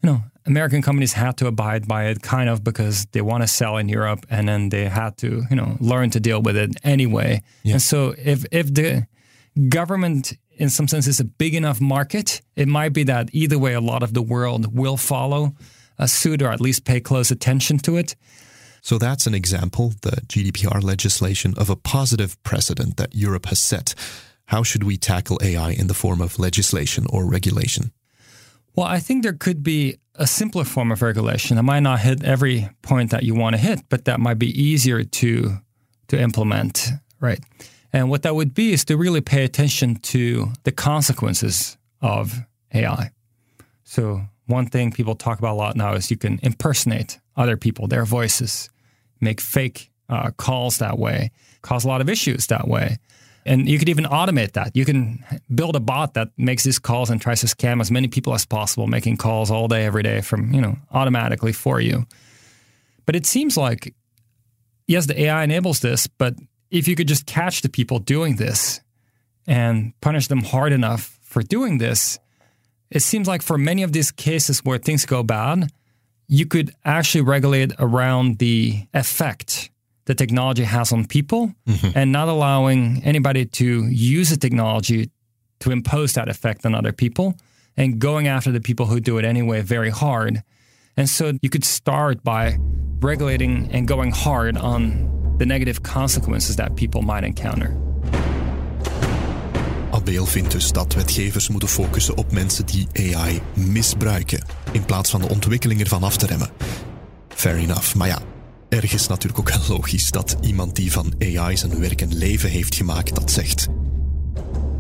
know 0.10 0.24
American 0.46 0.82
companies 0.82 1.14
had 1.14 1.38
to 1.38 1.48
abide 1.48 1.88
by 1.88 2.06
it, 2.06 2.22
kind 2.22 2.50
of 2.50 2.64
because 2.64 3.06
they 3.08 3.22
want 3.22 3.44
to 3.44 3.48
sell 3.48 3.78
in 3.78 3.90
Europe, 3.90 4.26
and 4.30 4.48
then 4.48 4.70
they 4.70 4.86
had 4.86 5.18
to 5.18 5.44
you 5.50 5.56
know 5.56 5.78
learn 5.80 6.10
to 6.12 6.20
deal 6.20 6.42
with 6.42 6.58
it 6.58 6.76
anyway. 6.84 7.42
And 7.66 7.82
so 7.82 8.14
if 8.18 8.46
if 8.52 8.74
the 8.74 9.08
government 9.70 10.34
in 10.58 10.70
some 10.70 10.88
sense 10.88 11.08
is 11.08 11.20
a 11.20 11.26
big 11.26 11.54
enough 11.54 11.82
market, 11.82 12.42
it 12.56 12.68
might 12.68 12.94
be 12.94 13.04
that 13.04 13.30
either 13.34 13.58
way, 13.60 13.74
a 13.74 13.82
lot 13.82 14.04
of 14.04 14.14
the 14.14 14.22
world 14.22 14.76
will 14.76 14.98
follow 14.98 15.54
a 15.98 16.08
suit 16.08 16.42
or 16.42 16.52
at 16.52 16.62
least 16.62 16.86
pay 16.86 17.00
close 17.00 17.32
attention 17.32 17.78
to 17.80 17.98
it. 17.98 18.16
So 18.82 18.98
that's 18.98 19.26
an 19.26 19.34
example, 19.34 19.94
the 20.02 20.22
GDPR 20.28 20.84
legislation, 20.84 21.56
of 21.58 21.70
a 21.70 21.76
positive 21.76 22.42
precedent 22.44 22.98
that 22.98 23.16
Europe 23.16 23.48
has 23.48 23.60
set. 23.60 23.96
How 24.46 24.62
should 24.62 24.84
we 24.84 24.98
tackle 24.98 25.40
AI 25.42 25.72
in 25.72 25.88
the 25.88 25.96
form 25.96 26.22
of 26.22 26.38
legislation 26.38 27.06
or 27.10 27.26
regulation? 27.26 27.92
Well, 28.76 28.86
I 28.86 29.00
think 29.00 29.24
there 29.24 29.34
could 29.34 29.64
be 29.64 29.98
a 30.16 30.28
simpler 30.28 30.64
form 30.64 30.92
of 30.92 31.02
regulation 31.02 31.56
that 31.56 31.64
might 31.64 31.82
not 31.82 32.00
hit 32.00 32.24
every 32.24 32.70
point 32.82 33.12
that 33.12 33.24
you 33.24 33.36
want 33.36 33.56
to 33.56 33.62
hit, 33.62 33.82
but 33.90 34.06
that 34.06 34.20
might 34.20 34.40
be 34.40 34.62
easier 34.62 35.04
to 35.04 35.58
to 36.08 36.20
implement, 36.20 36.90
right? 37.20 37.40
And 37.92 38.10
what 38.10 38.22
that 38.24 38.36
would 38.36 38.54
be 38.54 38.74
is 38.74 38.86
to 38.86 38.98
really 38.98 39.22
pay 39.22 39.44
attention 39.44 39.96
to 39.96 40.50
the 40.64 40.72
consequences 40.72 41.78
of 42.02 42.42
AI. 42.74 43.10
So 43.84 44.22
one 44.46 44.68
thing 44.68 44.92
people 44.92 45.16
talk 45.16 45.40
about 45.40 45.54
a 45.54 45.58
lot 45.58 45.76
now 45.76 45.94
is 45.94 46.12
you 46.12 46.18
can 46.18 46.40
impersonate 46.44 47.20
other 47.36 47.58
people, 47.58 47.88
their 47.88 48.06
voices, 48.06 48.70
make 49.20 49.42
fake 49.42 49.92
uh, 50.10 50.32
calls 50.32 50.78
that 50.78 51.00
way, 51.00 51.32
cause 51.62 51.86
a 51.86 51.88
lot 51.88 52.02
of 52.02 52.10
issues 52.10 52.48
that 52.48 52.68
way. 52.68 52.98
And 53.46 53.70
you 53.70 53.78
could 53.78 53.90
even 53.90 54.06
automate 54.06 54.54
that. 54.54 54.76
You 54.76 54.86
can 54.86 55.24
build 55.54 55.76
a 55.76 55.80
bot 55.80 56.16
that 56.16 56.30
makes 56.36 56.64
these 56.64 56.80
calls 56.80 57.12
and 57.12 57.22
tries 57.22 57.42
to 57.42 57.48
scam 57.48 57.80
as 57.80 57.92
many 57.92 58.08
people 58.08 58.34
as 58.34 58.46
possible, 58.46 58.88
making 58.88 59.18
calls 59.18 59.52
all 59.52 59.68
day, 59.68 59.86
every 59.86 60.02
day 60.02 60.22
from, 60.22 60.52
you 60.52 60.60
know, 60.60 60.78
automatically 60.92 61.54
for 61.54 61.80
you. 61.80 62.08
But 63.06 63.16
it 63.16 63.28
seems 63.28 63.56
like, 63.56 63.94
yes, 64.88 65.06
the 65.06 65.22
AI 65.22 65.44
enables 65.44 65.80
this, 65.80 66.08
but 66.08 66.36
if 66.72 66.88
you 66.88 66.96
could 66.96 67.08
just 67.08 67.28
catch 67.28 67.62
the 67.62 67.70
people 67.70 68.00
doing 68.00 68.38
this 68.38 68.82
and 69.46 69.94
punish 70.02 70.28
them 70.28 70.44
hard 70.44 70.74
enough 70.74 71.20
for 71.22 71.44
doing 71.44 71.78
this, 71.78 72.18
it 72.90 73.02
seems 73.02 73.28
like 73.28 73.44
for 73.44 73.60
many 73.60 73.84
of 73.84 73.92
these 73.92 74.12
cases 74.12 74.60
where 74.64 74.80
things 74.80 75.06
go 75.06 75.22
bad, 75.22 75.72
you 76.28 76.48
could 76.48 76.74
actually 76.84 77.22
regulate 77.22 77.74
around 77.78 78.40
the 78.40 78.88
effect 78.94 79.70
the 80.06 80.16
technology 80.16 80.64
has 80.64 80.92
on 80.92 81.06
people 81.06 81.54
mm-hmm. 81.68 81.98
and 81.98 82.12
not 82.12 82.28
allowing 82.28 83.02
anybody 83.04 83.46
to 83.46 83.88
use 83.90 84.30
the 84.30 84.38
technology 84.38 85.10
to 85.60 85.72
impose 85.72 86.14
that 86.14 86.30
effect 86.30 86.66
on 86.66 86.76
other 86.76 86.94
people 86.94 87.36
and 87.78 88.00
going 88.00 88.28
after 88.28 88.52
the 88.52 88.60
people 88.60 88.86
who 88.86 89.00
do 89.00 89.18
it 89.18 89.26
anyway 89.26 89.62
very 89.62 89.90
hard. 89.90 90.44
And 90.98 91.10
so 91.10 91.34
you 91.42 91.50
could 91.50 91.66
start 91.66 92.24
by 92.24 92.58
regulating 93.02 93.70
and 93.72 93.88
going 93.88 94.12
hard 94.12 94.58
on 94.58 95.12
the 95.38 95.46
negative 95.46 95.82
consequences 95.84 96.56
that 96.56 96.76
people 96.76 97.02
might 97.02 97.24
encounter. 97.24 97.76
Abbeel 99.92 100.26
vindt 100.26 100.52
dus 100.52 100.72
dat 100.72 100.94
wetgevers 100.94 101.50
moeten 101.50 101.70
focussen 101.70 102.18
op 102.18 102.32
mensen 102.32 102.66
die 102.66 102.88
AI 102.94 103.42
misbruiken, 103.54 104.46
in 104.72 104.86
plaats 104.86 105.10
van 105.10 105.22
de 105.22 105.30
ontwikkeling 105.30 105.82
ervan 105.82 106.04
af 106.04 106.18
te 106.18 106.26
remmen. 106.26 106.50
Fair 107.28 107.56
enough, 107.56 107.96
maar 107.96 108.08
ja, 108.08 108.20
ergens 108.70 109.08
natuurlijk 109.08 109.40
ook 109.40 109.50
wel 109.50 109.78
logisch 109.78 110.12
dat 110.12 110.38
iemand 110.42 110.76
die 110.76 110.92
van 110.92 111.14
AI 111.20 111.58
zijn 111.58 111.80
werk 111.80 112.02
en 112.02 112.16
leven 112.16 112.50
heeft 112.50 112.76
gemaakt 112.76 113.16
dat 113.16 113.32
zegt. 113.32 113.68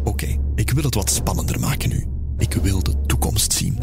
Oké, 0.03 0.37
ik 0.55 0.71
wil 0.71 0.83
het 0.83 0.95
wat 0.95 1.09
spannender 1.09 1.59
maken 1.59 1.89
nu. 1.89 2.05
Ik 2.37 2.53
wil 2.53 2.83
de 2.83 3.01
toekomst 3.05 3.53
zien. 3.53 3.75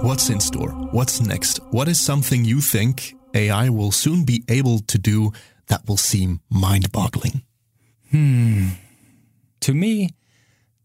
What's 0.00 0.28
in 0.28 0.40
store? 0.40 0.88
What's 0.92 1.20
next? 1.20 1.60
What 1.70 1.88
is 1.88 2.04
something 2.04 2.46
you 2.46 2.60
think 2.60 3.12
AI 3.32 3.70
will 3.70 3.90
soon 3.90 4.24
be 4.24 4.42
able 4.46 4.84
to 4.84 5.00
do 5.00 5.30
that 5.64 5.80
will 5.84 5.96
seem 5.96 6.40
mind-boggling? 6.48 7.44
To 9.58 9.74
me, 9.74 10.08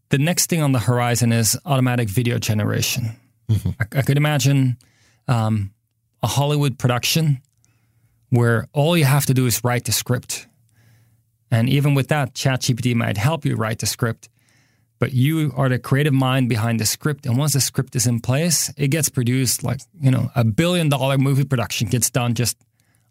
the 0.08 0.18
next 0.18 0.48
thing 0.48 0.62
on 0.62 0.72
the 0.72 0.78
horizon 0.78 1.32
is 1.32 1.56
automatic 1.64 2.08
video 2.08 2.38
generation. 2.38 3.16
I, 3.48 3.98
I 3.98 4.02
could 4.02 4.16
imagine 4.16 4.76
um, 5.28 5.72
a 6.22 6.26
Hollywood 6.26 6.78
production 6.78 7.42
where 8.30 8.68
all 8.72 8.96
you 8.96 9.04
have 9.04 9.26
to 9.26 9.34
do 9.34 9.46
is 9.46 9.62
write 9.62 9.84
the 9.84 9.92
script. 9.92 10.46
And 11.50 11.68
even 11.68 11.94
with 11.94 12.08
that, 12.08 12.34
ChatGPT 12.34 12.94
might 12.94 13.18
help 13.18 13.44
you 13.44 13.56
write 13.56 13.80
the 13.80 13.86
script, 13.86 14.30
but 14.98 15.12
you 15.12 15.52
are 15.54 15.68
the 15.68 15.78
creative 15.78 16.14
mind 16.14 16.48
behind 16.48 16.80
the 16.80 16.86
script. 16.86 17.26
And 17.26 17.36
once 17.36 17.52
the 17.52 17.60
script 17.60 17.94
is 17.94 18.06
in 18.06 18.20
place, 18.20 18.72
it 18.78 18.88
gets 18.88 19.10
produced 19.10 19.62
like, 19.62 19.80
you 20.00 20.10
know, 20.10 20.30
a 20.34 20.44
billion 20.44 20.88
dollar 20.88 21.18
movie 21.18 21.44
production 21.44 21.88
gets 21.88 22.08
done 22.08 22.34
just 22.34 22.56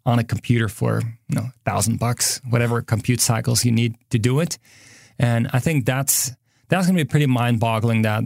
on 0.04 0.18
a 0.18 0.24
computer 0.24 0.68
for, 0.68 1.02
you 1.28 1.36
know, 1.36 1.42
a 1.42 1.70
thousand 1.70 2.00
bucks, 2.00 2.40
whatever 2.50 2.82
compute 2.82 3.20
cycles 3.20 3.64
you 3.64 3.70
need 3.70 3.94
to 4.10 4.18
do 4.18 4.40
it. 4.40 4.58
And 5.18 5.48
I 5.52 5.60
think 5.60 5.86
that's 5.86 6.32
that's 6.68 6.86
going 6.86 6.96
to 6.96 7.04
be 7.04 7.08
pretty 7.08 7.26
mind 7.26 7.60
boggling 7.60 8.02
that 8.02 8.24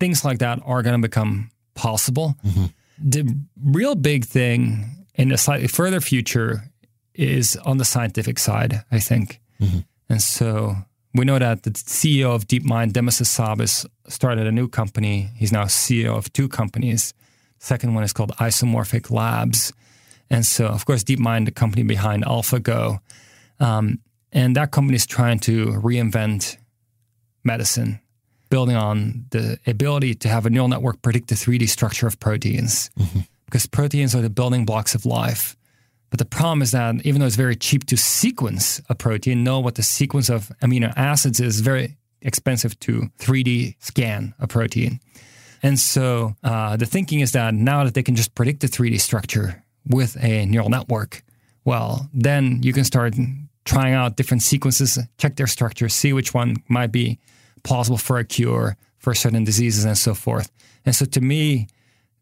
things 0.00 0.24
like 0.24 0.38
that 0.38 0.58
are 0.64 0.82
going 0.82 1.00
to 1.00 1.06
become 1.06 1.50
possible. 1.74 2.36
Mm-hmm. 2.44 2.64
The 3.00 3.34
real 3.62 3.94
big 3.94 4.24
thing 4.24 5.06
in 5.14 5.32
a 5.32 5.38
slightly 5.38 5.68
further 5.68 6.00
future 6.00 6.64
is 7.14 7.56
on 7.64 7.78
the 7.78 7.84
scientific 7.84 8.38
side, 8.38 8.84
I 8.90 9.00
think. 9.00 9.40
And 10.08 10.22
so 10.22 10.76
we 11.14 11.24
know 11.24 11.38
that 11.38 11.64
the 11.64 11.70
CEO 11.70 12.34
of 12.34 12.46
DeepMind, 12.46 12.92
Demis 12.92 13.20
Hassabis, 13.20 13.86
started 14.08 14.46
a 14.46 14.52
new 14.52 14.68
company. 14.68 15.30
He's 15.36 15.52
now 15.52 15.64
CEO 15.64 16.16
of 16.16 16.32
two 16.32 16.48
companies. 16.48 17.14
Second 17.58 17.94
one 17.94 18.04
is 18.04 18.12
called 18.12 18.32
Isomorphic 18.38 19.10
Labs. 19.10 19.72
And 20.30 20.46
so, 20.46 20.66
of 20.66 20.84
course, 20.84 21.02
DeepMind, 21.04 21.46
the 21.46 21.50
company 21.50 21.82
behind 21.82 22.24
AlphaGo, 22.24 23.00
um, 23.60 23.98
and 24.30 24.54
that 24.56 24.70
company 24.70 24.94
is 24.96 25.06
trying 25.06 25.38
to 25.40 25.66
reinvent 25.82 26.58
medicine, 27.44 28.00
building 28.50 28.76
on 28.76 29.26
the 29.30 29.58
ability 29.66 30.14
to 30.16 30.28
have 30.28 30.46
a 30.46 30.50
neural 30.50 30.68
network 30.68 31.02
predict 31.02 31.28
the 31.28 31.34
3D 31.34 31.68
structure 31.68 32.06
of 32.06 32.18
proteins. 32.20 32.90
Because 33.46 33.66
proteins 33.66 34.14
are 34.14 34.20
the 34.20 34.30
building 34.30 34.64
blocks 34.64 34.94
of 34.94 35.06
life. 35.06 35.56
But 36.10 36.18
the 36.18 36.24
problem 36.24 36.62
is 36.62 36.70
that 36.72 37.04
even 37.04 37.20
though 37.20 37.26
it's 37.26 37.36
very 37.36 37.56
cheap 37.56 37.84
to 37.86 37.96
sequence 37.96 38.80
a 38.88 38.94
protein, 38.94 39.44
know 39.44 39.60
what 39.60 39.74
the 39.74 39.82
sequence 39.82 40.28
of 40.28 40.50
amino 40.62 40.92
acids 40.96 41.40
is 41.40 41.60
very 41.60 41.96
expensive 42.22 42.78
to 42.80 43.10
3D 43.18 43.76
scan 43.78 44.34
a 44.38 44.46
protein. 44.46 45.00
And 45.62 45.78
so 45.78 46.36
uh, 46.42 46.76
the 46.76 46.86
thinking 46.86 47.20
is 47.20 47.32
that 47.32 47.54
now 47.54 47.84
that 47.84 47.94
they 47.94 48.02
can 48.02 48.14
just 48.14 48.34
predict 48.34 48.60
the 48.60 48.68
3D 48.68 49.00
structure 49.00 49.62
with 49.86 50.16
a 50.22 50.46
neural 50.46 50.70
network, 50.70 51.22
well, 51.64 52.08
then 52.14 52.62
you 52.62 52.72
can 52.72 52.84
start 52.84 53.14
trying 53.64 53.92
out 53.92 54.16
different 54.16 54.42
sequences, 54.42 54.98
check 55.18 55.36
their 55.36 55.46
structure, 55.46 55.88
see 55.88 56.12
which 56.12 56.32
one 56.32 56.56
might 56.68 56.92
be 56.92 57.18
plausible 57.62 57.98
for 57.98 58.18
a 58.18 58.24
cure 58.24 58.76
for 58.98 59.14
certain 59.14 59.44
diseases 59.44 59.84
and 59.84 59.96
so 59.96 60.14
forth. 60.14 60.50
And 60.84 60.94
so 60.94 61.04
to 61.06 61.20
me, 61.20 61.68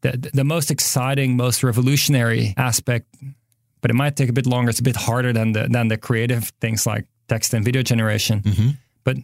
the, 0.03 0.31
the 0.33 0.45
most 0.45 0.71
exciting, 0.71 1.37
most 1.37 1.63
revolutionary 1.63 2.55
aspect, 2.57 3.15
but 3.81 3.91
it 3.91 3.95
might 3.95 4.17
take 4.17 4.29
a 4.29 4.33
bit 4.33 4.47
longer, 4.47 4.71
it's 4.71 4.81
a 4.81 4.83
bit 4.85 4.97
harder 4.97 5.33
than 5.33 5.53
the, 5.53 5.69
than 5.69 5.89
the 5.89 5.97
creative 5.97 6.53
things 6.61 6.87
like 6.87 7.07
text 7.29 7.55
and 7.55 7.65
video 7.65 7.83
generation. 7.83 8.43
Mm-hmm. 8.43 8.71
But 9.05 9.17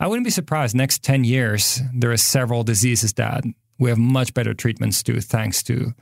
I 0.00 0.06
wouldn't 0.06 0.24
be 0.24 0.30
surprised 0.30 0.74
next 0.74 1.02
10 1.02 1.24
years, 1.24 1.80
there 1.94 2.10
are 2.10 2.16
several 2.16 2.64
diseases 2.64 3.12
that 3.14 3.44
we 3.78 3.90
have 3.90 3.98
much 3.98 4.34
better 4.34 4.54
treatments 4.54 5.02
to 5.04 5.20
thanks 5.20 5.62
to 5.64 5.92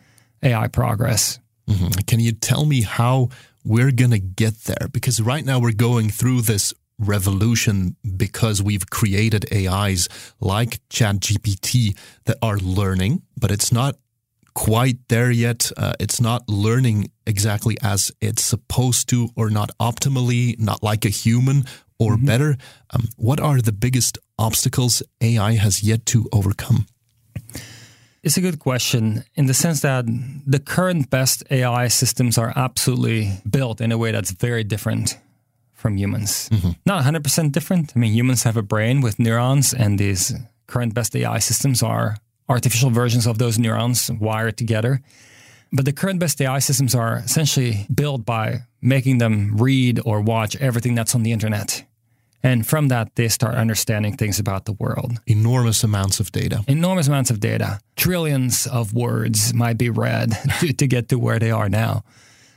AI 0.43 0.69
progress. 0.69 1.41
Mm-hmm. 1.69 2.01
Can 2.07 2.21
you 2.21 2.33
tell 2.33 2.65
me 2.67 2.83
how 2.83 3.31
we're 3.65 3.93
going 3.93 4.11
to 4.11 4.19
get 4.19 4.65
there? 4.65 4.89
Because 4.93 5.21
right 5.21 5.45
now 5.45 5.59
we're 5.59 5.73
going 5.73 6.11
through 6.11 6.43
this 6.43 6.75
revolution 6.99 7.97
because 8.17 8.63
we've 8.63 8.89
created 8.91 9.47
AIs 9.53 10.09
like 10.41 10.81
ChatGPT 10.89 11.97
that 12.25 12.39
are 12.43 12.59
learning, 12.59 13.23
but 13.37 13.51
it's 13.51 13.73
not 13.73 13.97
quite 14.55 14.97
there 15.09 15.31
yet. 15.31 15.71
Uh, 15.77 15.95
it's 15.99 16.21
not 16.21 16.49
learning 16.49 17.11
exactly 17.27 17.77
as 17.83 18.13
it's 18.21 18.43
supposed 18.43 19.09
to, 19.09 19.29
or 19.37 19.51
not 19.51 19.71
optimally, 19.81 20.59
not 20.59 20.83
like 20.83 21.05
a 21.05 21.09
human, 21.11 21.65
or 21.99 22.13
mm-hmm. 22.13 22.27
better. 22.27 22.57
Um, 22.91 23.09
what 23.17 23.41
are 23.41 23.61
the 23.61 23.73
biggest 23.73 24.19
obstacles 24.39 25.03
AI 25.21 25.53
has 25.53 25.83
yet 25.83 26.07
to 26.07 26.29
overcome? 26.33 26.87
It's 28.23 28.39
a 28.39 28.41
good 28.41 28.59
question 28.59 29.25
in 29.35 29.47
the 29.47 29.55
sense 29.55 29.81
that 29.83 30.07
the 30.47 30.59
current 30.59 31.11
best 31.11 31.43
AI 31.51 31.89
systems 31.89 32.39
are 32.39 32.55
absolutely 32.57 33.33
built 33.49 33.83
in 33.83 33.93
a 33.93 33.99
way 33.99 34.13
that's 34.13 34.31
very 34.31 34.65
different 34.65 35.19
from 35.85 35.99
humans. 35.99 36.49
Mm-hmm. 36.49 36.71
Not 36.87 37.05
100% 37.05 37.53
different. 37.53 37.93
I 37.95 37.99
mean, 37.99 38.15
humans 38.15 38.45
have 38.45 38.57
a 38.57 38.63
brain 38.63 39.03
with 39.03 39.19
neurons, 39.19 39.75
and 39.75 39.99
these 39.99 40.33
current 40.67 40.95
best 40.95 41.15
AI 41.15 41.41
systems 41.41 41.83
are 41.83 42.17
artificial 42.49 42.89
versions 42.89 43.27
of 43.27 43.37
those 43.37 43.59
neurons 43.59 44.11
wired 44.11 44.57
together. 44.57 45.03
But 45.73 45.85
the 45.85 45.93
current 45.93 46.21
best 46.21 46.41
AI 46.41 46.61
systems 46.61 46.95
are 46.95 47.19
essentially 47.19 47.87
built 47.95 48.25
by 48.25 48.61
making 48.81 49.19
them 49.19 49.59
read 49.59 50.01
or 50.07 50.23
watch 50.23 50.57
everything 50.57 50.95
that's 50.95 51.15
on 51.15 51.23
the 51.23 51.33
internet. 51.33 51.85
And 52.43 52.67
from 52.67 52.89
that, 52.89 53.15
they 53.17 53.29
start 53.29 53.55
understanding 53.55 54.17
things 54.17 54.39
about 54.39 54.65
the 54.65 54.73
world. 54.73 55.21
Enormous 55.27 55.85
amounts 55.85 56.19
of 56.19 56.33
data. 56.33 56.65
Enormous 56.67 57.09
amounts 57.09 57.31
of 57.31 57.41
data. 57.41 57.79
Trillions 57.97 58.67
of 58.67 58.95
words 58.95 59.53
might 59.53 59.77
be 59.77 59.91
read 59.91 60.33
to, 60.61 60.73
to 60.81 60.87
get 60.87 61.11
to 61.11 61.19
where 61.19 61.39
they 61.39 61.51
are 61.51 61.69
now. 61.69 62.05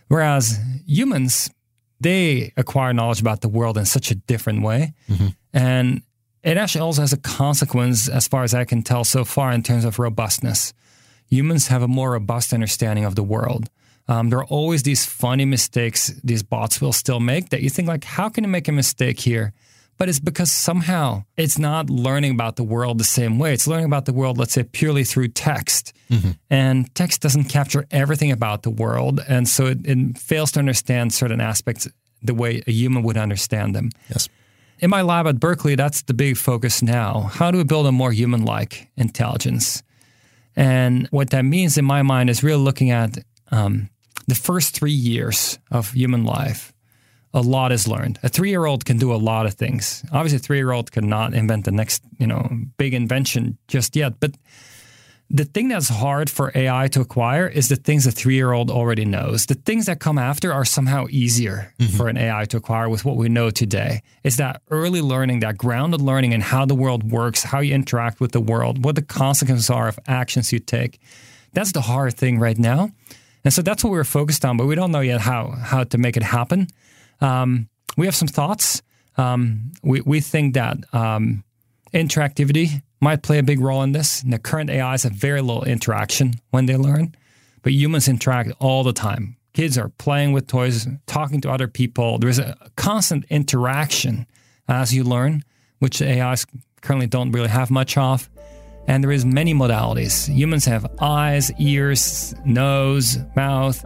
Whereas 0.08 0.58
humans, 0.86 1.50
they 2.00 2.54
acquire 2.58 2.94
knowledge 2.94 3.22
about 3.22 3.42
the 3.42 3.50
world 3.50 3.78
in 3.78 3.86
such 3.86 4.12
a 4.12 4.16
different 4.16 4.62
way. 4.62 4.94
Mm-hmm. 5.10 5.28
And 5.54 6.02
it 6.44 6.58
actually 6.58 6.82
also 6.82 7.02
has 7.02 7.14
a 7.14 7.18
consequence, 7.18 8.08
as 8.08 8.28
far 8.28 8.44
as 8.44 8.54
I 8.54 8.66
can 8.66 8.84
tell 8.84 9.04
so 9.04 9.26
far, 9.26 9.52
in 9.52 9.64
terms 9.64 9.86
of 9.86 10.00
robustness. 10.00 10.74
Humans 11.30 11.68
have 11.68 11.82
a 11.82 11.88
more 11.88 12.12
robust 12.12 12.54
understanding 12.54 13.04
of 13.04 13.16
the 13.16 13.24
world. 13.24 13.70
Um, 14.08 14.30
there 14.30 14.40
are 14.40 14.46
always 14.46 14.84
these 14.84 15.06
funny 15.06 15.44
mistakes 15.44 16.14
these 16.24 16.44
bots 16.44 16.80
will 16.80 16.94
still 16.94 17.20
make 17.20 17.50
that 17.50 17.62
you 17.62 17.70
think 17.70 17.88
like, 17.88 18.06
how 18.06 18.30
can 18.30 18.46
you 18.46 18.50
make 18.50 18.68
a 18.68 18.72
mistake 18.72 19.20
here? 19.20 19.54
But 19.98 20.10
it's 20.10 20.20
because 20.20 20.52
somehow 20.52 21.24
it's 21.38 21.58
not 21.58 21.90
learning 21.90 22.32
about 22.32 22.56
the 22.56 22.64
world 22.64 23.00
the 23.00 23.04
same 23.04 23.40
way. 23.40 23.54
It's 23.54 23.68
learning 23.68 23.86
about 23.86 24.06
the 24.06 24.14
world, 24.14 24.38
let's 24.38 24.54
say, 24.54 24.64
purely 24.64 25.04
through 25.04 25.30
text. 25.30 25.94
Mm-hmm. 26.12 26.32
And 26.50 26.94
text 26.94 27.22
doesn't 27.22 27.46
capture 27.46 27.86
everything 27.90 28.32
about 28.32 28.62
the 28.62 28.70
world. 28.70 29.20
And 29.28 29.48
so 29.48 29.66
it, 29.66 29.80
it 29.86 30.18
fails 30.18 30.52
to 30.52 30.60
understand 30.60 31.14
certain 31.14 31.42
aspects 31.42 31.88
the 32.22 32.34
way 32.34 32.62
a 32.68 32.72
human 32.72 33.04
would 33.04 33.18
understand 33.18 33.76
them. 33.76 33.90
Yes. 34.10 34.30
In 34.80 34.92
my 34.92 35.02
lab 35.02 35.26
at 35.26 35.40
Berkeley, 35.40 35.76
that's 35.76 36.04
the 36.04 36.14
big 36.14 36.38
focus 36.38 36.84
now. 36.84 37.22
How 37.34 37.50
do 37.50 37.58
we 37.58 37.64
build 37.64 37.88
a 37.88 37.92
more 37.92 38.12
human 38.12 38.46
like 38.46 38.90
intelligence? 38.96 39.82
And 40.56 41.08
what 41.08 41.32
that 41.32 41.44
means 41.44 41.78
in 41.78 41.86
my 41.86 42.04
mind 42.04 42.30
is 42.30 42.44
really 42.44 42.62
looking 42.62 42.92
at 42.92 43.18
um, 43.52 43.90
the 44.28 44.36
first 44.36 44.76
three 44.76 44.92
years 44.92 45.58
of 45.72 45.94
human 45.94 46.24
life. 46.24 46.74
A 47.34 47.42
lot 47.42 47.72
is 47.72 47.88
learned. 47.88 48.20
A 48.24 48.30
three 48.30 48.50
year 48.50 48.66
old 48.66 48.86
can 48.86 48.98
do 48.98 49.14
a 49.14 49.18
lot 49.18 49.46
of 49.46 49.54
things. 49.54 50.04
Obviously, 50.12 50.38
a 50.38 50.40
three 50.40 50.58
year 50.58 50.72
old 50.72 50.92
cannot 50.92 51.34
invent 51.34 51.66
the 51.66 51.72
next, 51.72 52.04
you 52.18 52.28
know, 52.28 52.50
big 52.78 52.94
invention 52.94 53.58
just 53.68 53.96
yet. 53.96 54.20
But 54.20 54.36
the 55.30 55.44
thing 55.44 55.68
that's 55.68 55.90
hard 55.90 56.30
for 56.30 56.52
AI 56.56 56.88
to 56.90 57.02
acquire 57.02 57.48
is 57.48 57.68
the 57.68 57.76
things 57.76 58.08
a 58.08 58.12
three 58.12 58.36
year 58.36 58.54
old 58.54 58.72
already 58.72 59.04
knows. 59.04 59.46
The 59.46 59.56
things 59.56 59.88
that 59.88 60.00
come 60.00 60.18
after 60.18 60.54
are 60.54 60.64
somehow 60.64 61.08
easier 61.10 61.74
mm-hmm. 61.80 61.98
for 61.98 62.08
an 62.08 62.18
AI 62.18 62.46
to 62.46 62.58
acquire 62.58 62.88
with 62.88 63.04
what 63.04 63.18
we 63.18 63.28
know 63.28 63.50
today. 63.50 64.02
It's 64.24 64.38
that 64.38 64.62
early 64.72 65.02
learning, 65.02 65.42
that 65.42 65.58
grounded 65.58 66.02
learning 66.02 66.32
in 66.32 66.42
how 66.42 66.66
the 66.66 66.76
world 66.76 67.12
works, 67.12 67.44
how 67.44 67.60
you 67.60 67.74
interact 67.74 68.22
with 68.22 68.32
the 68.32 68.40
world, 68.40 68.86
what 68.86 68.96
the 68.96 69.02
consequences 69.02 69.70
are 69.70 69.90
of 69.90 70.00
actions 70.08 70.54
you 70.54 70.60
take. 70.60 71.00
That's 71.54 71.74
the 71.74 71.82
hard 71.82 72.16
thing 72.16 72.40
right 72.40 72.58
now. 72.58 72.92
And 73.44 73.54
so 73.54 73.62
that's 73.62 73.84
what 73.84 73.92
we're 73.92 74.04
focused 74.04 74.46
on, 74.46 74.58
but 74.58 74.66
we 74.66 74.76
don't 74.76 74.92
know 74.92 75.02
yet 75.02 75.22
how, 75.22 75.52
how 75.52 75.84
to 75.86 75.98
make 75.98 76.18
it 76.18 76.24
happen. 76.24 76.68
Um, 77.22 77.70
we 77.96 78.06
have 78.06 78.16
some 78.16 78.28
thoughts. 78.28 78.82
Um, 79.18 79.72
we, 79.84 80.02
we 80.02 80.20
think 80.22 80.54
that 80.54 80.78
um, 80.94 81.44
interactivity 81.94 82.82
might 83.00 83.24
play 83.24 83.40
a 83.40 83.44
big 83.44 83.60
role 83.60 83.84
in 83.84 83.92
this. 83.92 84.22
And 84.22 84.34
the 84.34 84.40
current 84.40 84.70
AIs 84.70 85.04
have 85.04 85.14
very 85.14 85.42
little 85.42 85.64
interaction 85.64 86.36
when 86.52 86.66
they 86.66 86.76
learn, 86.76 87.16
but 87.62 87.74
humans 87.74 88.08
interact 88.08 88.52
all 88.60 88.84
the 88.84 88.94
time. 88.94 89.38
Kids 89.54 89.78
are 89.78 89.90
playing 89.90 90.34
with 90.34 90.48
toys, 90.48 90.88
talking 91.08 91.42
to 91.42 91.52
other 91.52 91.68
people. 91.68 92.20
There's 92.20 92.40
a 92.40 92.56
constant 92.76 93.26
interaction 93.30 94.28
as 94.68 94.94
you 94.94 95.04
learn, 95.04 95.44
which 95.80 96.02
AIs 96.02 96.46
currently 96.82 97.08
don't 97.08 97.32
really 97.32 97.48
have 97.48 97.72
much 97.72 97.98
of. 97.98 98.30
And 98.88 99.04
there 99.04 99.12
is 99.12 99.26
many 99.26 99.54
modalities. 99.54 100.34
Humans 100.34 100.66
have 100.66 100.90
eyes, 101.02 101.52
ears, 101.60 102.34
nose, 102.46 103.18
mouth, 103.36 103.84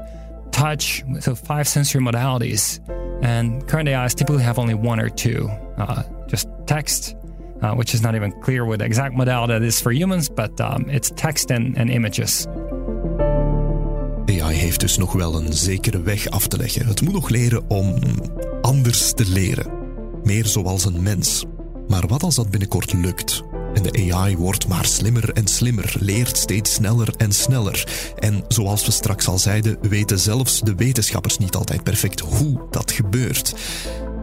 touch, 0.62 1.04
so 1.20 1.36
five 1.36 1.68
sensory 1.68 2.02
modalities. 2.02 2.80
And 3.24 3.68
current 3.68 3.90
AIs 3.90 4.14
typically 4.16 4.44
have 4.44 4.60
only 4.60 4.74
one 4.74 5.00
or 5.00 5.10
two, 5.10 5.50
uh, 5.78 6.04
just 6.28 6.48
text, 6.66 7.16
uh, 7.62 7.74
which 7.74 7.94
is 7.94 8.02
not 8.02 8.16
even 8.16 8.32
clear 8.42 8.66
what 8.66 8.80
the 8.80 8.86
exact 8.86 9.16
modality 9.16 9.54
it 9.54 9.64
is 9.64 9.82
for 9.82 9.92
humans, 9.92 10.30
but 10.30 10.60
um, 10.62 10.90
it's 10.90 11.12
text 11.16 11.52
and, 11.52 11.78
and 11.78 11.90
images. 11.90 12.48
AI 14.28 14.54
heeft 14.54 14.80
dus 14.80 14.98
nog 14.98 15.14
wel 15.14 15.36
een 15.36 15.54
zekere 15.54 16.02
weg 16.02 16.30
af 16.30 16.48
te 16.48 16.58
leggen. 16.58 16.88
Het 16.88 17.02
moet 17.02 17.14
nog 17.14 17.30
leren 17.30 17.70
om 17.70 17.96
anders 18.62 19.14
te 19.14 19.26
leren. 19.28 19.72
Meer 20.24 20.46
zoals 20.46 20.86
een 20.86 21.04
mens. 21.04 21.46
Maar 21.88 22.08
wat 22.08 22.24
als 22.24 22.36
dat 22.36 22.50
binnenkort 22.50 22.94
lukt? 22.94 23.44
En 23.74 23.84
de 23.84 24.12
AI 24.14 24.38
wordt 24.38 24.68
maar 24.68 24.86
slimmer 24.86 25.34
en 25.34 25.48
slimmer, 25.48 25.96
leert 26.00 26.38
steeds 26.38 26.74
sneller 26.74 27.14
en 27.18 27.32
sneller. 27.32 27.88
En 28.20 28.44
zoals 28.48 28.86
we 28.86 28.92
straks 28.92 29.28
al 29.28 29.40
zeiden, 29.40 29.78
weten 29.82 30.20
zelfs 30.20 30.62
de 30.62 30.76
wetenschappers 30.76 31.38
niet 31.38 31.56
altijd 31.56 31.84
perfect 31.84 32.20
hoe 32.20 32.68
dat 32.70 32.92
gebeurt. 32.92 33.54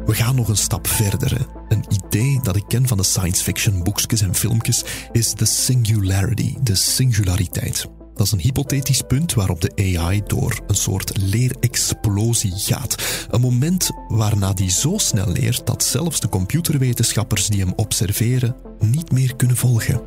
We 0.07 0.15
gaan 0.15 0.35
nog 0.35 0.49
een 0.49 0.57
stap 0.57 0.87
verder. 0.87 1.47
Een 1.69 1.85
idee 1.89 2.41
dat 2.43 2.57
ik 2.57 2.65
ken 2.69 2.89
van 2.89 2.97
de 2.97 3.03
science 3.03 3.43
fiction 3.43 3.83
boekjes 3.83 4.21
en 4.21 4.35
filmpjes 4.35 4.85
is 5.13 5.35
de 5.35 5.47
singularity, 5.47 6.55
de 6.63 6.75
singulariteit. 6.75 7.98
Dat 8.19 8.27
is 8.27 8.33
een 8.33 8.41
hypothetisch 8.41 9.03
punt 9.03 9.35
waarop 9.35 9.61
de 9.61 9.97
AI 9.97 10.23
door 10.27 10.61
een 10.67 10.75
soort 10.75 11.17
leerexplosie 11.17 12.53
gaat. 12.55 13.27
Een 13.31 13.41
moment 13.41 13.91
waarna 14.09 14.53
die 14.53 14.71
zo 14.71 14.97
snel 14.97 15.33
leert 15.33 15.67
dat 15.67 15.85
zelfs 15.85 16.21
de 16.21 16.29
computerwetenschappers 16.29 17.47
die 17.47 17.61
hem 17.61 17.73
observeren 17.77 18.57
niet 18.79 19.13
meer 19.13 19.37
kunnen 19.37 19.57
volgen. 19.57 20.01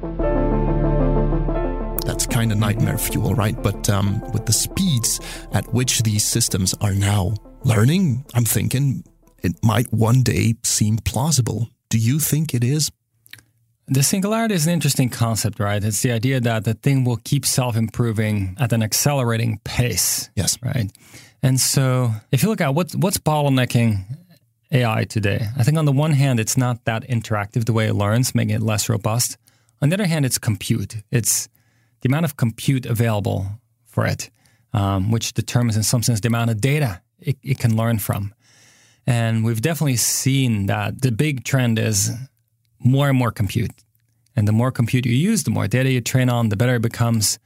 That's 1.97 2.27
kind 2.27 2.51
of 2.51 2.57
nightmare 2.57 2.97
fuel, 2.97 3.33
right? 3.33 3.61
But 3.61 3.87
um, 3.87 4.21
with 4.31 4.45
the 4.45 4.51
speeds 4.51 5.19
at 5.51 5.65
which 5.71 6.01
these 6.01 6.29
systems 6.29 6.77
are 6.77 6.95
now 6.95 7.35
learning, 7.61 8.23
I'm 8.37 8.45
thinking 8.45 9.05
it 9.39 9.63
might 9.63 9.87
one 9.89 10.21
day 10.21 10.55
seem 10.61 11.01
plausible. 11.01 11.69
Do 11.87 11.97
you 11.97 12.19
think 12.19 12.51
it 12.51 12.63
is? 12.63 12.91
The 13.87 14.03
singularity 14.03 14.53
is 14.53 14.67
an 14.67 14.73
interesting 14.73 15.09
concept, 15.09 15.59
right? 15.59 15.83
It's 15.83 16.01
the 16.01 16.11
idea 16.11 16.39
that 16.39 16.63
the 16.63 16.75
thing 16.75 17.03
will 17.03 17.19
keep 17.23 17.45
self 17.45 17.75
improving 17.75 18.55
at 18.59 18.71
an 18.73 18.83
accelerating 18.83 19.59
pace. 19.63 20.29
Yes. 20.35 20.57
Right. 20.61 20.91
And 21.43 21.59
so 21.59 22.11
if 22.31 22.43
you 22.43 22.49
look 22.49 22.61
at 22.61 22.75
what's, 22.75 22.95
what's 22.95 23.17
bottlenecking 23.17 24.03
AI 24.71 25.05
today, 25.05 25.47
I 25.57 25.63
think 25.63 25.77
on 25.77 25.85
the 25.85 25.91
one 25.91 26.11
hand, 26.11 26.39
it's 26.39 26.55
not 26.55 26.85
that 26.85 27.07
interactive 27.09 27.65
the 27.65 27.73
way 27.73 27.87
it 27.87 27.93
learns, 27.93 28.35
making 28.35 28.55
it 28.55 28.61
less 28.61 28.87
robust. 28.87 29.37
On 29.81 29.89
the 29.89 29.95
other 29.95 30.05
hand, 30.05 30.25
it's 30.25 30.37
compute. 30.37 30.97
It's 31.09 31.49
the 32.01 32.09
amount 32.09 32.25
of 32.25 32.37
compute 32.37 32.85
available 32.85 33.47
for 33.85 34.05
it, 34.05 34.29
um, 34.73 35.11
which 35.11 35.33
determines, 35.33 35.75
in 35.75 35.83
some 35.83 36.03
sense, 36.03 36.21
the 36.21 36.27
amount 36.27 36.51
of 36.51 36.61
data 36.61 37.01
it, 37.19 37.37
it 37.43 37.59
can 37.59 37.75
learn 37.75 37.99
from. 37.99 38.33
And 39.07 39.43
we've 39.43 39.61
definitely 39.61 39.97
seen 39.97 40.67
that 40.67 41.01
the 41.01 41.11
big 41.11 41.43
trend 41.43 41.79
is 41.79 42.11
more 42.83 43.09
and 43.09 43.17
more 43.17 43.31
compute. 43.31 43.71
And 44.35 44.47
the 44.47 44.53
more 44.53 44.71
compute 44.71 45.05
you 45.05 45.13
use, 45.13 45.43
the 45.43 45.51
more 45.51 45.67
data 45.67 45.91
you 45.91 46.01
train 46.01 46.29
on, 46.29 46.49
the 46.49 46.55
better 46.55 46.75
it 46.75 46.81
becomes. 46.81 47.37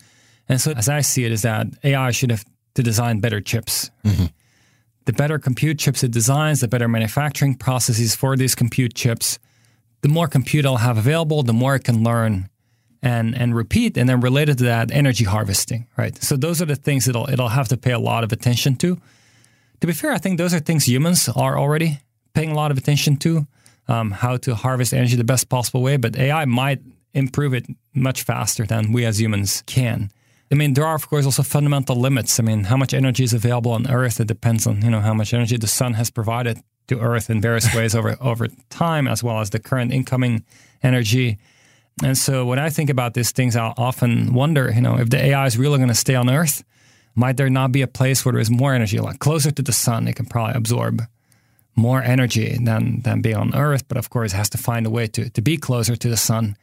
And 0.47 0.61
so, 0.61 0.71
as 0.71 0.87
I 0.87 1.01
see 1.01 1.25
it, 1.25 1.31
is 1.31 1.41
that 1.41 1.67
AI 1.83 2.11
should 2.11 2.29
have 2.29 2.45
to 2.75 2.83
design 2.83 3.19
better 3.19 3.41
chips. 3.41 3.89
Mm-hmm. 4.03 4.25
The 5.05 5.13
better 5.13 5.39
compute 5.39 5.79
chips 5.79 6.03
it 6.03 6.11
designs, 6.11 6.61
the 6.61 6.67
better 6.67 6.87
manufacturing 6.87 7.55
processes 7.55 8.15
for 8.15 8.35
these 8.35 8.55
compute 8.55 8.93
chips, 8.93 9.39
the 10.01 10.09
more 10.09 10.27
compute 10.27 10.65
it'll 10.65 10.77
have 10.77 10.97
available, 10.97 11.41
the 11.43 11.53
more 11.53 11.75
it 11.75 11.83
can 11.83 12.03
learn 12.03 12.49
and 13.01 13.35
and 13.35 13.55
repeat. 13.55 13.97
And 13.97 14.07
then 14.07 14.19
related 14.19 14.57
to 14.59 14.65
that, 14.65 14.91
energy 14.91 15.25
harvesting, 15.25 15.87
right? 15.97 16.21
So 16.23 16.37
those 16.37 16.61
are 16.61 16.65
the 16.65 16.75
things 16.75 17.07
it'll 17.07 17.29
it'll 17.29 17.49
have 17.49 17.67
to 17.69 17.77
pay 17.77 17.91
a 17.91 17.99
lot 17.99 18.23
of 18.23 18.31
attention 18.31 18.75
to. 18.77 18.99
To 19.81 19.87
be 19.87 19.93
fair, 19.93 20.11
I 20.11 20.17
think 20.17 20.37
those 20.37 20.53
are 20.53 20.59
things 20.59 20.87
humans 20.87 21.29
are 21.29 21.57
already 21.57 21.99
paying 22.33 22.51
a 22.51 22.55
lot 22.55 22.71
of 22.71 22.77
attention 22.77 23.17
to 23.17 23.47
um, 23.87 24.11
how 24.11 24.37
to 24.37 24.55
harvest 24.55 24.93
energy 24.93 25.15
the 25.15 25.23
best 25.23 25.49
possible 25.49 25.81
way, 25.81 25.97
but 25.97 26.17
AI 26.17 26.45
might 26.45 26.81
improve 27.13 27.53
it 27.53 27.65
much 27.93 28.23
faster 28.23 28.65
than 28.65 28.91
we 28.91 29.05
as 29.05 29.19
humans 29.19 29.63
can. 29.65 30.11
I 30.51 30.55
mean, 30.55 30.73
there 30.73 30.85
are 30.85 30.95
of 30.95 31.09
course 31.09 31.25
also 31.25 31.43
fundamental 31.43 31.95
limits. 31.95 32.39
I 32.39 32.43
mean, 32.43 32.65
how 32.65 32.77
much 32.77 32.93
energy 32.93 33.23
is 33.23 33.33
available 33.33 33.71
on 33.71 33.89
Earth? 33.89 34.19
It 34.19 34.27
depends 34.27 34.67
on 34.67 34.81
you 34.83 34.91
know 34.91 35.01
how 35.01 35.13
much 35.13 35.33
energy 35.33 35.57
the 35.57 35.67
sun 35.67 35.93
has 35.93 36.09
provided 36.11 36.59
to 36.87 36.99
Earth 36.99 37.29
in 37.29 37.41
various 37.41 37.73
ways 37.73 37.95
over 37.95 38.15
over 38.21 38.47
time, 38.69 39.07
as 39.07 39.23
well 39.23 39.39
as 39.39 39.49
the 39.49 39.59
current 39.59 39.91
incoming 39.91 40.43
energy. 40.83 41.37
And 42.03 42.17
so 42.17 42.45
when 42.45 42.59
I 42.59 42.69
think 42.69 42.89
about 42.89 43.13
these 43.13 43.31
things, 43.31 43.55
I 43.55 43.73
often 43.77 44.33
wonder, 44.33 44.69
you 44.75 44.81
know, 44.81 44.99
if 44.99 45.09
the 45.09 45.17
AI 45.17 45.45
is 45.45 45.57
really 45.57 45.77
going 45.77 45.87
to 45.89 45.95
stay 45.95 46.15
on 46.15 46.29
Earth, 46.29 46.63
might 47.15 47.37
there 47.37 47.49
not 47.49 47.71
be 47.71 47.81
a 47.81 47.87
place 47.87 48.25
where 48.25 48.33
there 48.33 48.41
is 48.41 48.51
more 48.51 48.73
energy, 48.73 48.99
like 48.99 49.19
closer 49.19 49.49
to 49.49 49.61
the 49.61 49.71
sun, 49.71 50.07
it 50.07 50.17
can 50.17 50.25
probably 50.25 50.55
absorb 50.55 51.01
more 51.75 52.01
energy 52.01 52.57
than 52.63 53.01
than 53.01 53.21
being 53.21 53.35
on 53.35 53.55
Earth, 53.55 53.87
but 53.87 53.97
of 53.97 54.09
course 54.09 54.31
has 54.31 54.49
to 54.49 54.57
find 54.57 54.85
a 54.85 54.89
way 54.89 55.07
to 55.07 55.29
to 55.29 55.41
be 55.41 55.57
closer 55.57 55.95
to 55.95 56.09
the 56.09 56.17
sun 56.17 56.55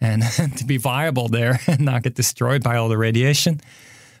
and 0.00 0.22
to 0.56 0.64
be 0.64 0.76
viable 0.76 1.28
there 1.28 1.60
and 1.66 1.80
not 1.80 2.02
get 2.02 2.14
destroyed 2.14 2.62
by 2.62 2.76
all 2.76 2.88
the 2.88 2.98
radiation. 2.98 3.60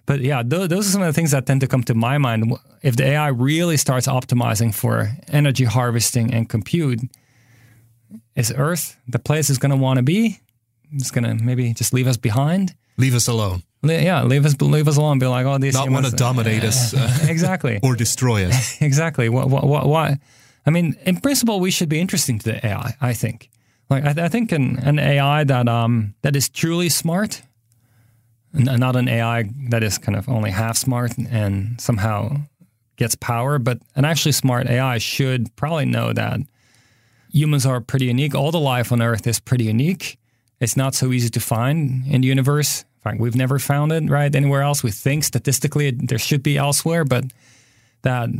But 0.06 0.20
yeah, 0.20 0.42
th- 0.42 0.68
those 0.68 0.86
are 0.86 0.90
some 0.90 1.02
of 1.02 1.08
the 1.08 1.12
things 1.12 1.32
that 1.32 1.46
tend 1.46 1.60
to 1.62 1.66
come 1.66 1.82
to 1.84 1.94
my 1.94 2.18
mind. 2.18 2.52
If 2.82 2.96
the 2.96 3.04
AI 3.04 3.28
really 3.28 3.76
starts 3.76 4.06
optimizing 4.06 4.72
for 4.72 5.10
energy 5.28 5.64
harvesting 5.64 6.32
and 6.32 6.48
compute, 6.48 7.00
is 8.36 8.52
Earth 8.56 8.96
the 9.08 9.18
place 9.18 9.50
it's 9.50 9.58
going 9.58 9.70
to 9.70 9.76
want 9.76 9.96
to 9.96 10.04
be? 10.04 10.40
It's 10.92 11.10
going 11.10 11.24
to 11.24 11.42
maybe 11.42 11.72
just 11.74 11.92
leave 11.92 12.06
us 12.06 12.16
behind. 12.16 12.74
Leave 12.96 13.14
us 13.14 13.28
alone. 13.28 13.62
Yeah, 13.82 14.24
leave 14.24 14.44
us 14.44 14.60
leave 14.60 14.88
us 14.88 14.96
alone. 14.96 15.18
Be 15.18 15.26
like, 15.26 15.46
oh, 15.46 15.58
these 15.58 15.74
not 15.74 15.90
want 15.90 16.06
to 16.06 16.12
dominate 16.12 16.64
us, 16.64 16.94
uh, 16.94 17.26
exactly, 17.28 17.78
or 17.82 17.94
destroy 17.94 18.46
us. 18.46 18.80
exactly. 18.80 19.28
What, 19.28 19.48
what, 19.48 19.64
what, 19.64 19.86
what? 19.86 20.18
I 20.64 20.70
mean, 20.70 20.96
in 21.04 21.20
principle, 21.20 21.60
we 21.60 21.70
should 21.70 21.88
be 21.88 22.00
interesting 22.00 22.38
to 22.40 22.52
the 22.52 22.66
AI. 22.66 22.96
I 23.00 23.14
think. 23.14 23.50
Like, 23.88 24.04
I, 24.04 24.24
I 24.24 24.28
think 24.28 24.50
an, 24.50 24.78
an 24.78 24.98
AI 24.98 25.44
that 25.44 25.68
um 25.68 26.14
that 26.22 26.34
is 26.34 26.48
truly 26.48 26.88
smart, 26.88 27.42
and 28.52 28.64
not 28.80 28.96
an 28.96 29.08
AI 29.08 29.44
that 29.70 29.82
is 29.84 29.98
kind 29.98 30.16
of 30.16 30.28
only 30.28 30.50
half 30.50 30.76
smart 30.76 31.16
and 31.18 31.80
somehow 31.80 32.38
gets 32.96 33.14
power, 33.14 33.58
but 33.58 33.78
an 33.94 34.04
actually 34.04 34.32
smart 34.32 34.66
AI 34.68 34.98
should 34.98 35.54
probably 35.54 35.84
know 35.84 36.12
that 36.12 36.40
humans 37.30 37.66
are 37.66 37.80
pretty 37.80 38.06
unique. 38.06 38.34
All 38.34 38.50
the 38.50 38.58
life 38.58 38.90
on 38.90 39.02
Earth 39.02 39.26
is 39.26 39.38
pretty 39.38 39.64
unique. 39.64 40.18
It's 40.60 40.76
not 40.76 40.94
so 40.94 41.12
easy 41.12 41.28
to 41.30 41.40
find 41.40 42.06
in 42.06 42.22
the 42.22 42.28
universe. 42.28 42.82
In 42.82 43.00
fact, 43.02 43.20
we've 43.20 43.36
never 43.36 43.58
found 43.58 43.92
it 43.92 44.08
right 44.08 44.34
anywhere 44.34 44.62
else. 44.62 44.82
We 44.82 44.90
think 44.90 45.24
statistically 45.24 45.90
there 45.90 46.18
should 46.18 46.42
be 46.42 46.56
elsewhere, 46.56 47.04
but 47.04 47.24
that 48.02 48.30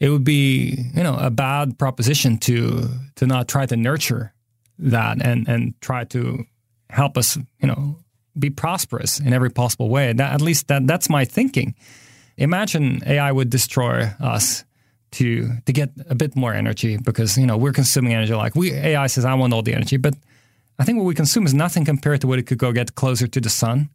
it 0.00 0.10
would 0.10 0.24
be 0.24 0.90
you 0.94 1.02
know 1.02 1.16
a 1.16 1.30
bad 1.30 1.78
proposition 1.78 2.38
to 2.38 2.88
to 3.16 3.26
not 3.26 3.48
try 3.48 3.66
to 3.66 3.76
nurture 3.76 4.32
that 4.78 5.24
and 5.24 5.48
and 5.48 5.80
try 5.80 6.04
to 6.04 6.44
help 6.90 7.16
us 7.16 7.36
you 7.60 7.66
know 7.66 7.98
be 8.38 8.50
prosperous 8.50 9.20
in 9.20 9.32
every 9.32 9.50
possible 9.50 9.88
way. 9.88 10.12
That 10.12 10.32
at 10.32 10.40
least 10.40 10.68
that 10.68 10.86
that's 10.86 11.08
my 11.08 11.24
thinking. 11.24 11.74
Imagine 12.36 13.02
AI 13.06 13.32
would 13.32 13.50
destroy 13.50 14.10
us 14.20 14.64
to 15.12 15.48
to 15.64 15.72
get 15.72 15.90
a 16.08 16.14
bit 16.14 16.36
more 16.36 16.52
energy 16.52 16.96
because 16.96 17.38
you 17.38 17.46
know 17.46 17.56
we're 17.56 17.72
consuming 17.72 18.12
energy 18.12 18.34
like 18.34 18.54
we 18.54 18.72
AI 18.72 19.06
says 19.06 19.24
I 19.24 19.34
want 19.34 19.52
all 19.52 19.62
the 19.62 19.74
energy, 19.74 19.96
but 19.96 20.14
I 20.78 20.84
think 20.84 20.98
what 20.98 21.06
we 21.06 21.14
consume 21.14 21.46
is 21.46 21.54
nothing 21.54 21.84
compared 21.84 22.20
to 22.20 22.26
what 22.26 22.38
it 22.38 22.46
could 22.46 22.58
go 22.58 22.72
get 22.72 22.94
closer 22.94 23.26
to 23.26 23.40
the 23.40 23.48
sun. 23.48 23.88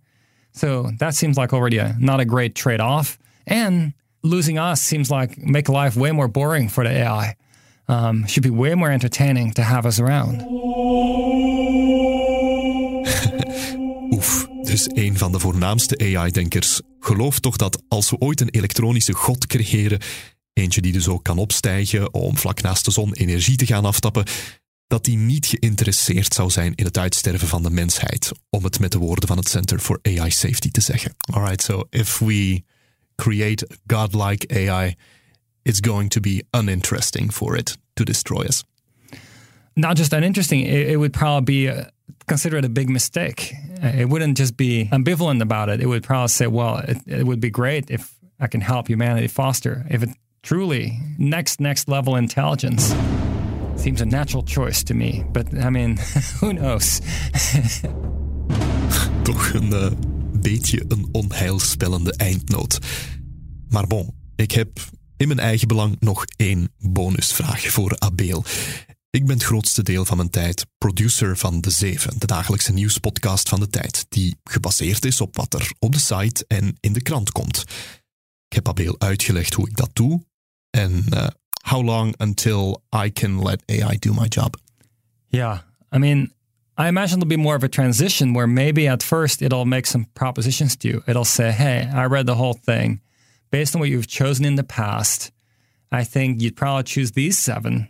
So 0.52 0.92
that 0.98 1.16
seems 1.16 1.38
like 1.38 1.54
already 1.54 1.78
a, 1.78 1.96
not 2.00 2.20
a 2.20 2.26
great 2.26 2.56
trade 2.56 2.82
off. 2.82 3.18
And 3.46 3.94
losing 4.24 4.58
us 4.58 4.82
seems 4.82 5.10
like 5.10 5.38
make 5.38 5.70
life 5.70 5.96
way 6.00 6.12
more 6.12 6.28
boring 6.28 6.70
for 6.70 6.84
the 6.84 6.90
AI. 6.90 7.36
Um, 7.88 8.28
should 8.28 8.44
be 8.44 8.50
way 8.50 8.76
more 8.76 8.92
entertaining 8.92 9.54
to 9.54 9.62
have 9.62 9.86
us 9.86 10.00
around. 10.00 10.42
Oef, 14.14 14.48
dus 14.64 14.90
een 14.94 15.18
van 15.18 15.32
de 15.32 15.40
voornaamste 15.40 15.98
AI-denkers 15.98 16.82
gelooft 17.00 17.42
toch 17.42 17.56
dat 17.56 17.84
als 17.88 18.10
we 18.10 18.18
ooit 18.18 18.42
een 18.42 18.50
elektronische 18.50 19.14
god 19.14 19.48
creëren, 19.48 20.00
eentje 20.54 20.82
die 20.82 20.92
dus 20.92 21.08
ook 21.08 21.24
kan 21.24 21.38
opstijgen 21.38 22.14
om 22.14 22.38
vlak 22.38 22.62
naast 22.62 22.86
de 22.86 22.92
zon 22.92 23.14
energie 23.14 23.56
te 23.56 23.66
gaan 23.66 23.86
aftappen, 23.86 24.26
dat 24.92 25.06
die 25.06 25.18
niet 25.18 25.46
geïnteresseerd 25.46 26.34
zou 26.34 26.50
zijn 26.50 26.76
in 26.76 26.86
het 26.86 26.98
uitsterven 26.98 27.48
van 27.48 27.64
de 27.64 27.70
mensheid, 27.70 28.32
om 28.50 28.64
het 28.64 28.80
met 28.80 28.92
de 28.92 28.98
woorden 28.98 29.28
van 29.28 29.38
het 29.38 29.50
Center 29.50 29.80
for 29.80 30.00
AI 30.02 30.32
Safety 30.32 30.72
te 30.72 30.82
zeggen. 30.82 31.16
Alright, 31.34 31.62
so 31.62 31.84
if 31.90 32.20
we 32.20 32.64
create 33.16 33.68
godlike 33.88 34.54
AI, 34.54 34.96
it's 35.62 35.80
going 35.88 36.10
to 36.10 36.20
be 36.20 36.44
uninteresting 36.58 37.34
for 37.34 37.58
it 37.58 37.78
to 37.94 38.04
destroy 38.04 38.46
us. 38.46 38.64
Not 39.74 39.98
just 39.98 40.14
uninteresting, 40.14 40.66
it, 40.66 40.88
it 40.88 40.98
would 40.98 41.12
probably 41.12 41.64
be 41.64 41.72
a, 41.72 41.90
considered 42.26 42.66
a 42.66 42.70
big 42.70 42.90
mistake. 42.90 43.54
Uh, 43.84 44.02
it 44.02 44.10
wouldn't 44.10 44.38
just 44.38 44.56
be 44.56 44.90
ambivalent 44.92 45.42
about 45.42 45.70
it. 45.70 45.80
It 45.80 45.86
would 45.86 46.04
probably 46.04 46.28
say, 46.28 46.48
well, 46.48 46.78
it, 46.88 46.98
it 47.06 47.24
would 47.24 47.40
be 47.40 47.50
great 47.50 47.90
if 47.90 48.14
I 48.40 48.48
can 48.48 48.62
help 48.62 48.88
humanity 48.88 49.28
foster. 49.28 49.86
If 49.90 50.04
it 50.04 50.10
truly 50.42 51.00
next 51.18 51.60
next 51.60 51.88
level 51.88 52.18
intelligence 52.18 52.96
seems 53.76 54.02
a 54.02 54.06
natural 54.06 54.44
choice 54.46 54.84
to 54.84 54.94
me. 54.94 55.24
But 55.32 55.54
I 55.54 55.70
mean, 55.70 55.98
who 56.40 56.54
knows? 56.54 57.00
Toch 59.24 59.54
een 59.54 59.70
uh, 59.70 59.92
beetje 60.42 60.86
een 60.88 61.10
onheilspellende 61.12 62.14
eindnoot. 62.14 62.80
Maar 63.70 63.88
bon, 63.88 64.14
ik 64.36 64.52
heb 64.52 64.80
in 65.18 65.28
mijn 65.28 65.40
eigen 65.40 65.68
belang 65.68 65.96
nog 66.00 66.26
één 66.36 66.74
bonusvraag 66.78 67.62
voor 67.62 67.96
Abel. 68.00 68.44
Ik 69.10 69.26
ben 69.26 69.36
het 69.36 69.46
grootste 69.46 69.84
deel 69.84 70.06
van 70.06 70.18
mijn 70.18 70.30
tijd 70.30 70.66
producer 70.78 71.38
van 71.38 71.62
De 71.62 71.70
Zeven, 71.70 72.20
de 72.20 72.26
dagelijkse 72.26 72.74
nieuwspodcast 72.74 73.50
van 73.50 73.60
de 73.60 73.70
tijd, 73.70 74.06
die 74.10 74.36
gebaseerd 74.44 75.06
is 75.06 75.22
op 75.22 75.36
wat 75.36 75.54
er 75.54 75.72
op 75.80 75.94
de 75.94 76.00
site 76.00 76.46
en 76.48 76.78
in 76.80 76.94
de 76.94 77.02
krant 77.02 77.32
komt. 77.32 77.64
Ik 78.48 78.56
heb 78.56 78.68
Abel 78.68 79.00
uitgelegd 79.00 79.54
hoe 79.54 79.70
ik 79.70 79.76
dat 79.76 79.90
doe 79.94 80.26
en 80.70 81.06
uh, 81.14 81.28
how 81.64 81.80
long 81.80 82.16
until 82.20 82.82
I 82.92 83.10
can 83.10 83.40
let 83.40 83.62
AI 83.70 83.96
do 83.96 84.14
my 84.14 84.28
job? 84.28 84.58
Yeah, 85.30 85.60
I 85.92 85.98
mean, 85.98 86.32
I 86.78 86.88
imagine 86.88 87.20
it'll 87.20 87.28
be 87.28 87.38
more 87.38 87.56
of 87.56 87.64
a 87.64 87.70
transition 87.70 88.34
where 88.34 88.48
maybe 88.48 88.88
at 88.88 89.04
first 89.04 89.42
it'll 89.42 89.66
make 89.66 89.86
some 89.86 90.06
propositions 90.14 90.76
to 90.78 90.88
you. 90.88 91.04
It'll 91.08 91.26
say, 91.26 91.52
hey, 91.52 91.90
I 91.94 92.06
read 92.06 92.26
the 92.26 92.36
whole 92.36 92.54
thing. 92.54 93.02
Based 93.52 93.76
on 93.76 93.82
what 93.82 93.90
you've 93.90 94.08
chosen 94.08 94.46
in 94.46 94.56
the 94.56 94.64
past, 94.64 95.32
I 95.92 96.04
think 96.06 96.42
you'd 96.42 96.56
probably 96.56 96.84
choose 96.84 97.12
these 97.12 97.38
seven 97.38 97.90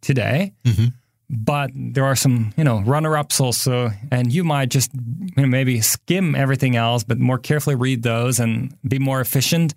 today. 0.00 0.52
Mm-hmm. 0.64 0.86
But 1.30 1.70
there 1.74 2.04
are 2.04 2.16
some, 2.16 2.52
you 2.58 2.64
know, 2.64 2.80
runner-ups 2.80 3.40
also, 3.40 3.90
and 4.10 4.30
you 4.30 4.44
might 4.44 4.68
just 4.68 4.92
you 4.92 5.42
know, 5.42 5.46
maybe 5.46 5.80
skim 5.80 6.34
everything 6.34 6.76
else, 6.76 7.04
but 7.04 7.18
more 7.18 7.38
carefully 7.38 7.76
read 7.76 8.02
those 8.02 8.38
and 8.38 8.76
be 8.86 8.98
more 8.98 9.20
efficient. 9.20 9.74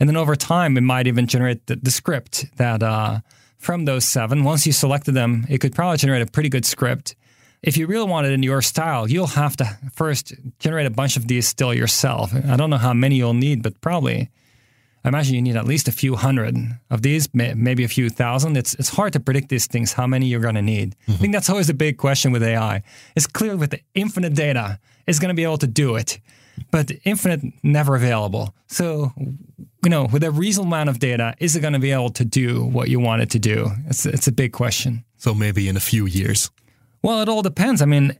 And 0.00 0.08
then 0.08 0.16
over 0.16 0.36
time, 0.36 0.76
it 0.76 0.82
might 0.82 1.06
even 1.06 1.26
generate 1.26 1.66
the, 1.66 1.76
the 1.76 1.90
script 1.90 2.46
that 2.56 2.82
uh, 2.82 3.20
from 3.56 3.84
those 3.84 4.04
seven. 4.04 4.44
Once 4.44 4.66
you 4.66 4.72
selected 4.72 5.12
them, 5.12 5.46
it 5.48 5.58
could 5.58 5.74
probably 5.74 5.98
generate 5.98 6.22
a 6.22 6.26
pretty 6.26 6.48
good 6.48 6.64
script. 6.64 7.16
If 7.62 7.76
you 7.76 7.88
really 7.88 8.08
want 8.08 8.26
it 8.26 8.32
in 8.32 8.42
your 8.42 8.62
style, 8.62 9.10
you'll 9.10 9.26
have 9.26 9.56
to 9.56 9.78
first 9.92 10.32
generate 10.60 10.86
a 10.86 10.90
bunch 10.90 11.16
of 11.16 11.26
these 11.26 11.48
still 11.48 11.74
yourself. 11.74 12.32
I 12.32 12.56
don't 12.56 12.70
know 12.70 12.76
how 12.76 12.92
many 12.92 13.16
you'll 13.16 13.34
need, 13.34 13.64
but 13.64 13.80
probably 13.80 14.30
I 15.04 15.08
imagine 15.08 15.34
you 15.34 15.42
need 15.42 15.56
at 15.56 15.64
least 15.64 15.88
a 15.88 15.92
few 15.92 16.16
hundred 16.16 16.56
of 16.90 17.02
these, 17.02 17.28
maybe 17.32 17.84
a 17.84 17.88
few 17.88 18.10
thousand. 18.10 18.56
It's 18.56 18.74
it's 18.74 18.90
hard 18.90 19.12
to 19.14 19.20
predict 19.20 19.48
these 19.48 19.66
things, 19.66 19.92
how 19.92 20.06
many 20.06 20.26
you're 20.26 20.40
going 20.40 20.56
to 20.56 20.62
need. 20.62 20.96
Mm-hmm. 21.02 21.12
I 21.12 21.16
think 21.16 21.32
that's 21.32 21.48
always 21.48 21.70
a 21.70 21.74
big 21.74 21.96
question 21.96 22.32
with 22.32 22.42
AI. 22.42 22.82
It's 23.16 23.26
clear 23.26 23.56
with 23.56 23.70
the 23.70 23.80
infinite 23.94 24.34
data, 24.34 24.78
it's 25.06 25.18
going 25.18 25.30
to 25.30 25.34
be 25.34 25.44
able 25.44 25.58
to 25.58 25.66
do 25.66 25.96
it, 25.96 26.20
but 26.70 26.90
infinite 27.04 27.40
never 27.62 27.96
available. 27.96 28.54
So, 28.66 29.12
you 29.84 29.90
know, 29.90 30.08
with 30.12 30.24
a 30.24 30.30
reasonable 30.30 30.68
amount 30.68 30.88
of 30.88 30.98
data, 30.98 31.34
is 31.38 31.54
it 31.56 31.60
going 31.60 31.72
to 31.72 31.78
be 31.78 31.92
able 31.92 32.10
to 32.10 32.24
do 32.24 32.64
what 32.64 32.88
you 32.88 32.98
want 33.00 33.22
it 33.22 33.30
to 33.30 33.38
do? 33.38 33.70
It's 33.86 34.06
it's 34.06 34.26
a 34.26 34.32
big 34.32 34.52
question. 34.52 35.04
So 35.16 35.34
maybe 35.34 35.68
in 35.68 35.76
a 35.76 35.80
few 35.80 36.06
years. 36.06 36.50
Well, 37.02 37.20
it 37.22 37.28
all 37.28 37.42
depends. 37.42 37.80
I 37.80 37.86
mean, 37.86 38.18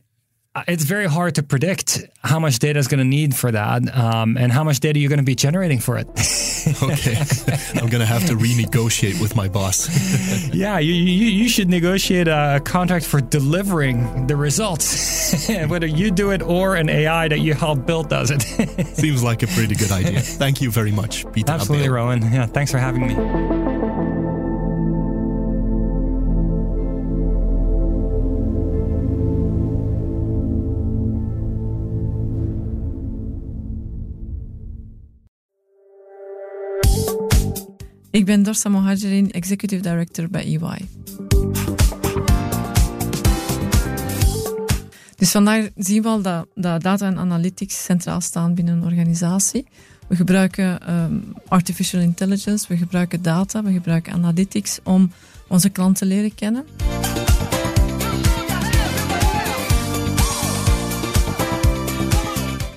it's 0.67 0.83
very 0.83 1.05
hard 1.05 1.35
to 1.35 1.43
predict 1.43 2.01
how 2.21 2.39
much 2.39 2.59
data 2.59 2.79
is 2.79 2.87
going 2.87 2.99
to 2.99 3.05
need 3.05 3.35
for 3.35 3.51
that 3.51 3.95
um, 3.95 4.37
and 4.37 4.51
how 4.51 4.63
much 4.63 4.79
data 4.79 4.99
you're 4.99 5.09
going 5.09 5.19
to 5.19 5.25
be 5.25 5.35
generating 5.35 5.79
for 5.79 5.97
it. 5.97 6.07
okay. 6.83 7.15
I'm 7.79 7.87
going 7.89 8.01
to 8.01 8.05
have 8.05 8.25
to 8.27 8.33
renegotiate 8.33 9.21
with 9.21 9.35
my 9.35 9.47
boss. 9.47 9.87
yeah, 10.53 10.79
you, 10.79 10.93
you, 10.93 11.27
you 11.27 11.49
should 11.49 11.69
negotiate 11.69 12.27
a 12.27 12.61
contract 12.65 13.05
for 13.05 13.21
delivering 13.21 14.27
the 14.27 14.35
results, 14.35 15.47
whether 15.67 15.87
you 15.87 16.11
do 16.11 16.31
it 16.31 16.41
or 16.41 16.75
an 16.75 16.89
AI 16.89 17.27
that 17.27 17.39
you 17.39 17.53
help 17.53 17.85
build 17.85 18.09
does 18.09 18.31
it. 18.31 18.41
Seems 18.41 19.23
like 19.23 19.43
a 19.43 19.47
pretty 19.47 19.75
good 19.75 19.91
idea. 19.91 20.19
Thank 20.19 20.61
you 20.61 20.71
very 20.71 20.91
much, 20.91 21.25
Pieter. 21.31 21.51
Absolutely, 21.51 21.87
Abbeel. 21.87 21.93
Roan. 21.93 22.21
Yeah, 22.33 22.45
thanks 22.47 22.71
for 22.71 22.79
having 22.79 23.07
me. 23.07 23.58
Ik 38.11 38.25
ben 38.25 38.43
Dorsa 38.43 38.69
Mohajerin, 38.69 39.31
Executive 39.31 39.81
Director 39.81 40.29
bij 40.29 40.43
EY. 40.43 40.87
Dus 45.15 45.31
vandaag 45.31 45.69
zien 45.75 46.01
we 46.01 46.07
al 46.07 46.21
dat, 46.21 46.47
dat, 46.55 46.81
data 46.81 47.05
en 47.05 47.17
analytics 47.17 47.83
centraal 47.83 48.21
staan 48.21 48.53
binnen 48.53 48.77
een 48.77 48.83
organisatie. 48.83 49.65
We 50.07 50.15
gebruiken 50.15 50.93
um, 50.93 51.33
artificial 51.47 52.01
intelligence, 52.01 52.67
we 52.67 52.77
gebruiken 52.77 53.21
data, 53.21 53.63
we 53.63 53.71
gebruiken 53.71 54.13
analytics 54.13 54.79
om 54.83 55.11
onze 55.47 55.69
klanten 55.69 56.07
te 56.07 56.15
leren 56.15 56.35
kennen. 56.35 56.65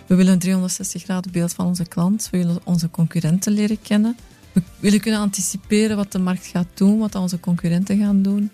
We 0.07 0.15
willen 0.15 0.33
een 0.33 0.39
360 0.39 1.03
graden 1.03 1.33
beeld 1.33 1.53
van 1.53 1.67
onze 1.67 1.89
klant. 1.89 2.29
We 2.31 2.39
willen 2.39 2.61
onze 2.65 2.91
concurrenten 2.91 3.53
leren 3.53 3.83
kennen. 3.83 4.17
We 4.55 4.63
willen 4.79 5.01
kunnen 5.01 5.21
anticiperen 5.21 5.97
wat 5.97 6.13
de 6.13 6.19
markt 6.19 6.47
gaat 6.47 6.67
doen, 6.75 6.99
wat 6.99 7.15
onze 7.15 7.41
concurrenten 7.41 7.99
gaan 7.99 8.23
doen, 8.23 8.51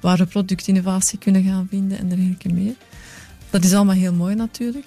waar 0.00 0.18
we 0.18 0.26
productinnovatie 0.26 1.18
kunnen 1.18 1.44
gaan 1.44 1.66
vinden 1.70 1.98
en 1.98 2.08
dergelijke 2.08 2.52
meer. 2.52 2.74
Dat 3.50 3.64
is 3.64 3.74
allemaal 3.74 3.94
heel 3.94 4.14
mooi 4.14 4.34
natuurlijk. 4.34 4.86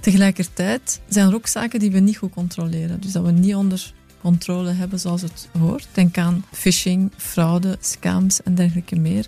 Tegelijkertijd 0.00 1.00
zijn 1.08 1.28
er 1.28 1.34
ook 1.34 1.46
zaken 1.46 1.78
die 1.78 1.90
we 1.90 1.98
niet 1.98 2.16
goed 2.16 2.32
controleren. 2.32 3.00
Dus 3.00 3.12
dat 3.12 3.24
we 3.24 3.30
niet 3.30 3.54
onder 3.54 3.92
controle 4.20 4.72
hebben 4.72 5.00
zoals 5.00 5.22
het 5.22 5.48
hoort. 5.58 5.88
Denk 5.92 6.18
aan 6.18 6.44
phishing, 6.52 7.10
fraude, 7.16 7.76
scams 7.80 8.42
en 8.42 8.54
dergelijke 8.54 8.96
meer. 8.96 9.26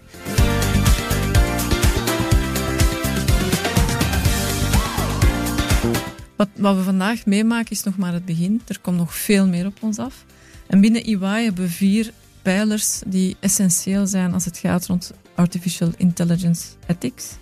Wat, 6.36 6.48
wat 6.56 6.76
we 6.76 6.82
vandaag 6.82 7.26
meemaken 7.26 7.70
is 7.70 7.82
nog 7.82 7.96
maar 7.96 8.12
het 8.12 8.24
begin. 8.24 8.62
Er 8.66 8.80
komt 8.80 8.96
nog 8.96 9.14
veel 9.14 9.46
meer 9.46 9.66
op 9.66 9.78
ons 9.80 9.98
af. 9.98 10.24
En 10.68 10.80
binnen 10.80 11.04
EY 11.04 11.42
hebben 11.42 11.64
we 11.64 11.70
vier 11.70 12.12
pijlers 12.42 13.00
die 13.06 13.36
essentieel 13.40 14.06
zijn 14.06 14.32
als 14.32 14.44
het 14.44 14.58
gaat 14.58 14.86
rond 14.86 15.12
artificial 15.34 15.90
intelligence 15.96 16.66
ethics. 16.86 17.36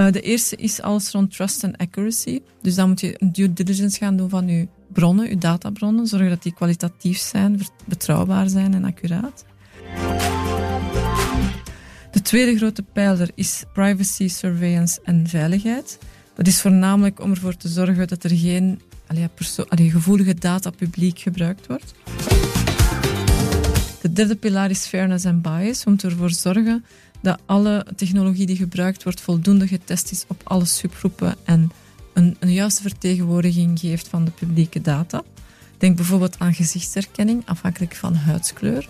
Uh, 0.00 0.12
de 0.12 0.20
eerste 0.20 0.56
is 0.56 0.80
alles 0.80 1.10
rond 1.10 1.36
trust 1.36 1.64
and 1.64 1.78
accuracy. 1.78 2.40
Dus 2.62 2.74
dan 2.74 2.88
moet 2.88 3.00
je 3.00 3.14
een 3.18 3.32
due 3.32 3.52
diligence 3.52 3.98
gaan 3.98 4.16
doen 4.16 4.28
van 4.28 4.48
je 4.48 4.68
bronnen, 4.92 5.28
je 5.28 5.38
databronnen. 5.38 6.06
Zorgen 6.06 6.28
dat 6.28 6.42
die 6.42 6.54
kwalitatief 6.54 7.18
zijn, 7.18 7.60
betrouwbaar 7.84 8.48
zijn 8.48 8.74
en 8.74 8.84
accuraat. 8.84 9.44
De 12.10 12.22
tweede 12.22 12.56
grote 12.56 12.82
pijler 12.82 13.30
is 13.34 13.64
privacy, 13.72 14.28
surveillance 14.28 15.00
en 15.04 15.28
veiligheid. 15.28 15.98
Dat 16.34 16.46
is 16.46 16.60
voornamelijk 16.60 17.20
om 17.20 17.30
ervoor 17.30 17.56
te 17.56 17.68
zorgen 17.68 18.08
dat 18.08 18.24
er 18.24 18.36
geen 18.36 18.80
allee, 19.10 19.90
gevoelige 19.90 20.34
data 20.34 20.70
publiek 20.70 21.18
gebruikt 21.18 21.66
wordt. 21.66 21.94
De 24.00 24.12
derde 24.12 24.36
pilaar 24.36 24.70
is 24.70 24.86
fairness 24.86 25.24
en 25.24 25.40
bias. 25.40 25.84
Moeten 25.84 26.10
ervoor 26.10 26.30
zorgen 26.30 26.84
dat 27.22 27.40
alle 27.46 27.86
technologie 27.96 28.46
die 28.46 28.56
gebruikt 28.56 29.02
wordt 29.02 29.20
voldoende 29.20 29.68
getest 29.68 30.10
is 30.10 30.24
op 30.26 30.40
alle 30.44 30.64
subgroepen 30.64 31.34
en 31.44 31.70
een, 32.12 32.36
een 32.40 32.52
juiste 32.52 32.82
vertegenwoordiging 32.82 33.78
geeft 33.78 34.08
van 34.08 34.24
de 34.24 34.30
publieke 34.30 34.80
data. 34.80 35.22
Denk 35.78 35.96
bijvoorbeeld 35.96 36.38
aan 36.38 36.54
gezichtsherkenning, 36.54 37.42
afhankelijk 37.46 37.94
van 37.94 38.14
huidskleur. 38.14 38.88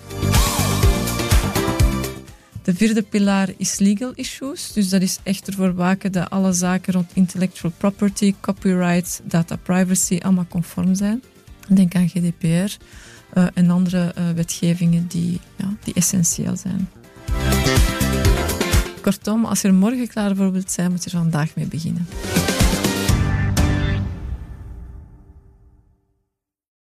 De 2.62 2.74
vierde 2.74 3.02
pilaar 3.02 3.48
is 3.56 3.78
legal 3.78 4.12
issues. 4.14 4.72
Dus 4.72 4.88
dat 4.88 5.02
is 5.02 5.18
echt 5.22 5.46
ervoor 5.46 5.74
waken 5.74 6.12
dat 6.12 6.30
alle 6.30 6.52
zaken 6.52 6.92
rond 6.92 7.10
intellectual 7.12 7.72
property, 7.76 8.34
copyright, 8.40 9.20
data 9.24 9.56
privacy 9.56 10.18
allemaal 10.22 10.46
conform 10.48 10.94
zijn. 10.94 11.22
Denk 11.68 11.94
aan 11.94 12.08
GDPR 12.08 12.46
uh, 12.46 13.46
en 13.54 13.70
andere 13.70 14.14
uh, 14.18 14.30
wetgevingen 14.34 15.06
die, 15.06 15.40
ja, 15.56 15.74
die 15.84 15.94
essentieel 15.94 16.56
zijn. 16.56 16.88
Kortom, 19.00 19.44
als 19.44 19.60
je 19.60 19.68
er 19.68 19.74
morgen 19.74 20.08
klaar 20.08 20.36
voor 20.36 20.52
wilt 20.52 20.70
zijn, 20.70 20.90
moet 20.90 21.04
je 21.04 21.10
er 21.10 21.16
vandaag 21.16 21.54
mee 21.54 21.66
beginnen. 21.66 22.06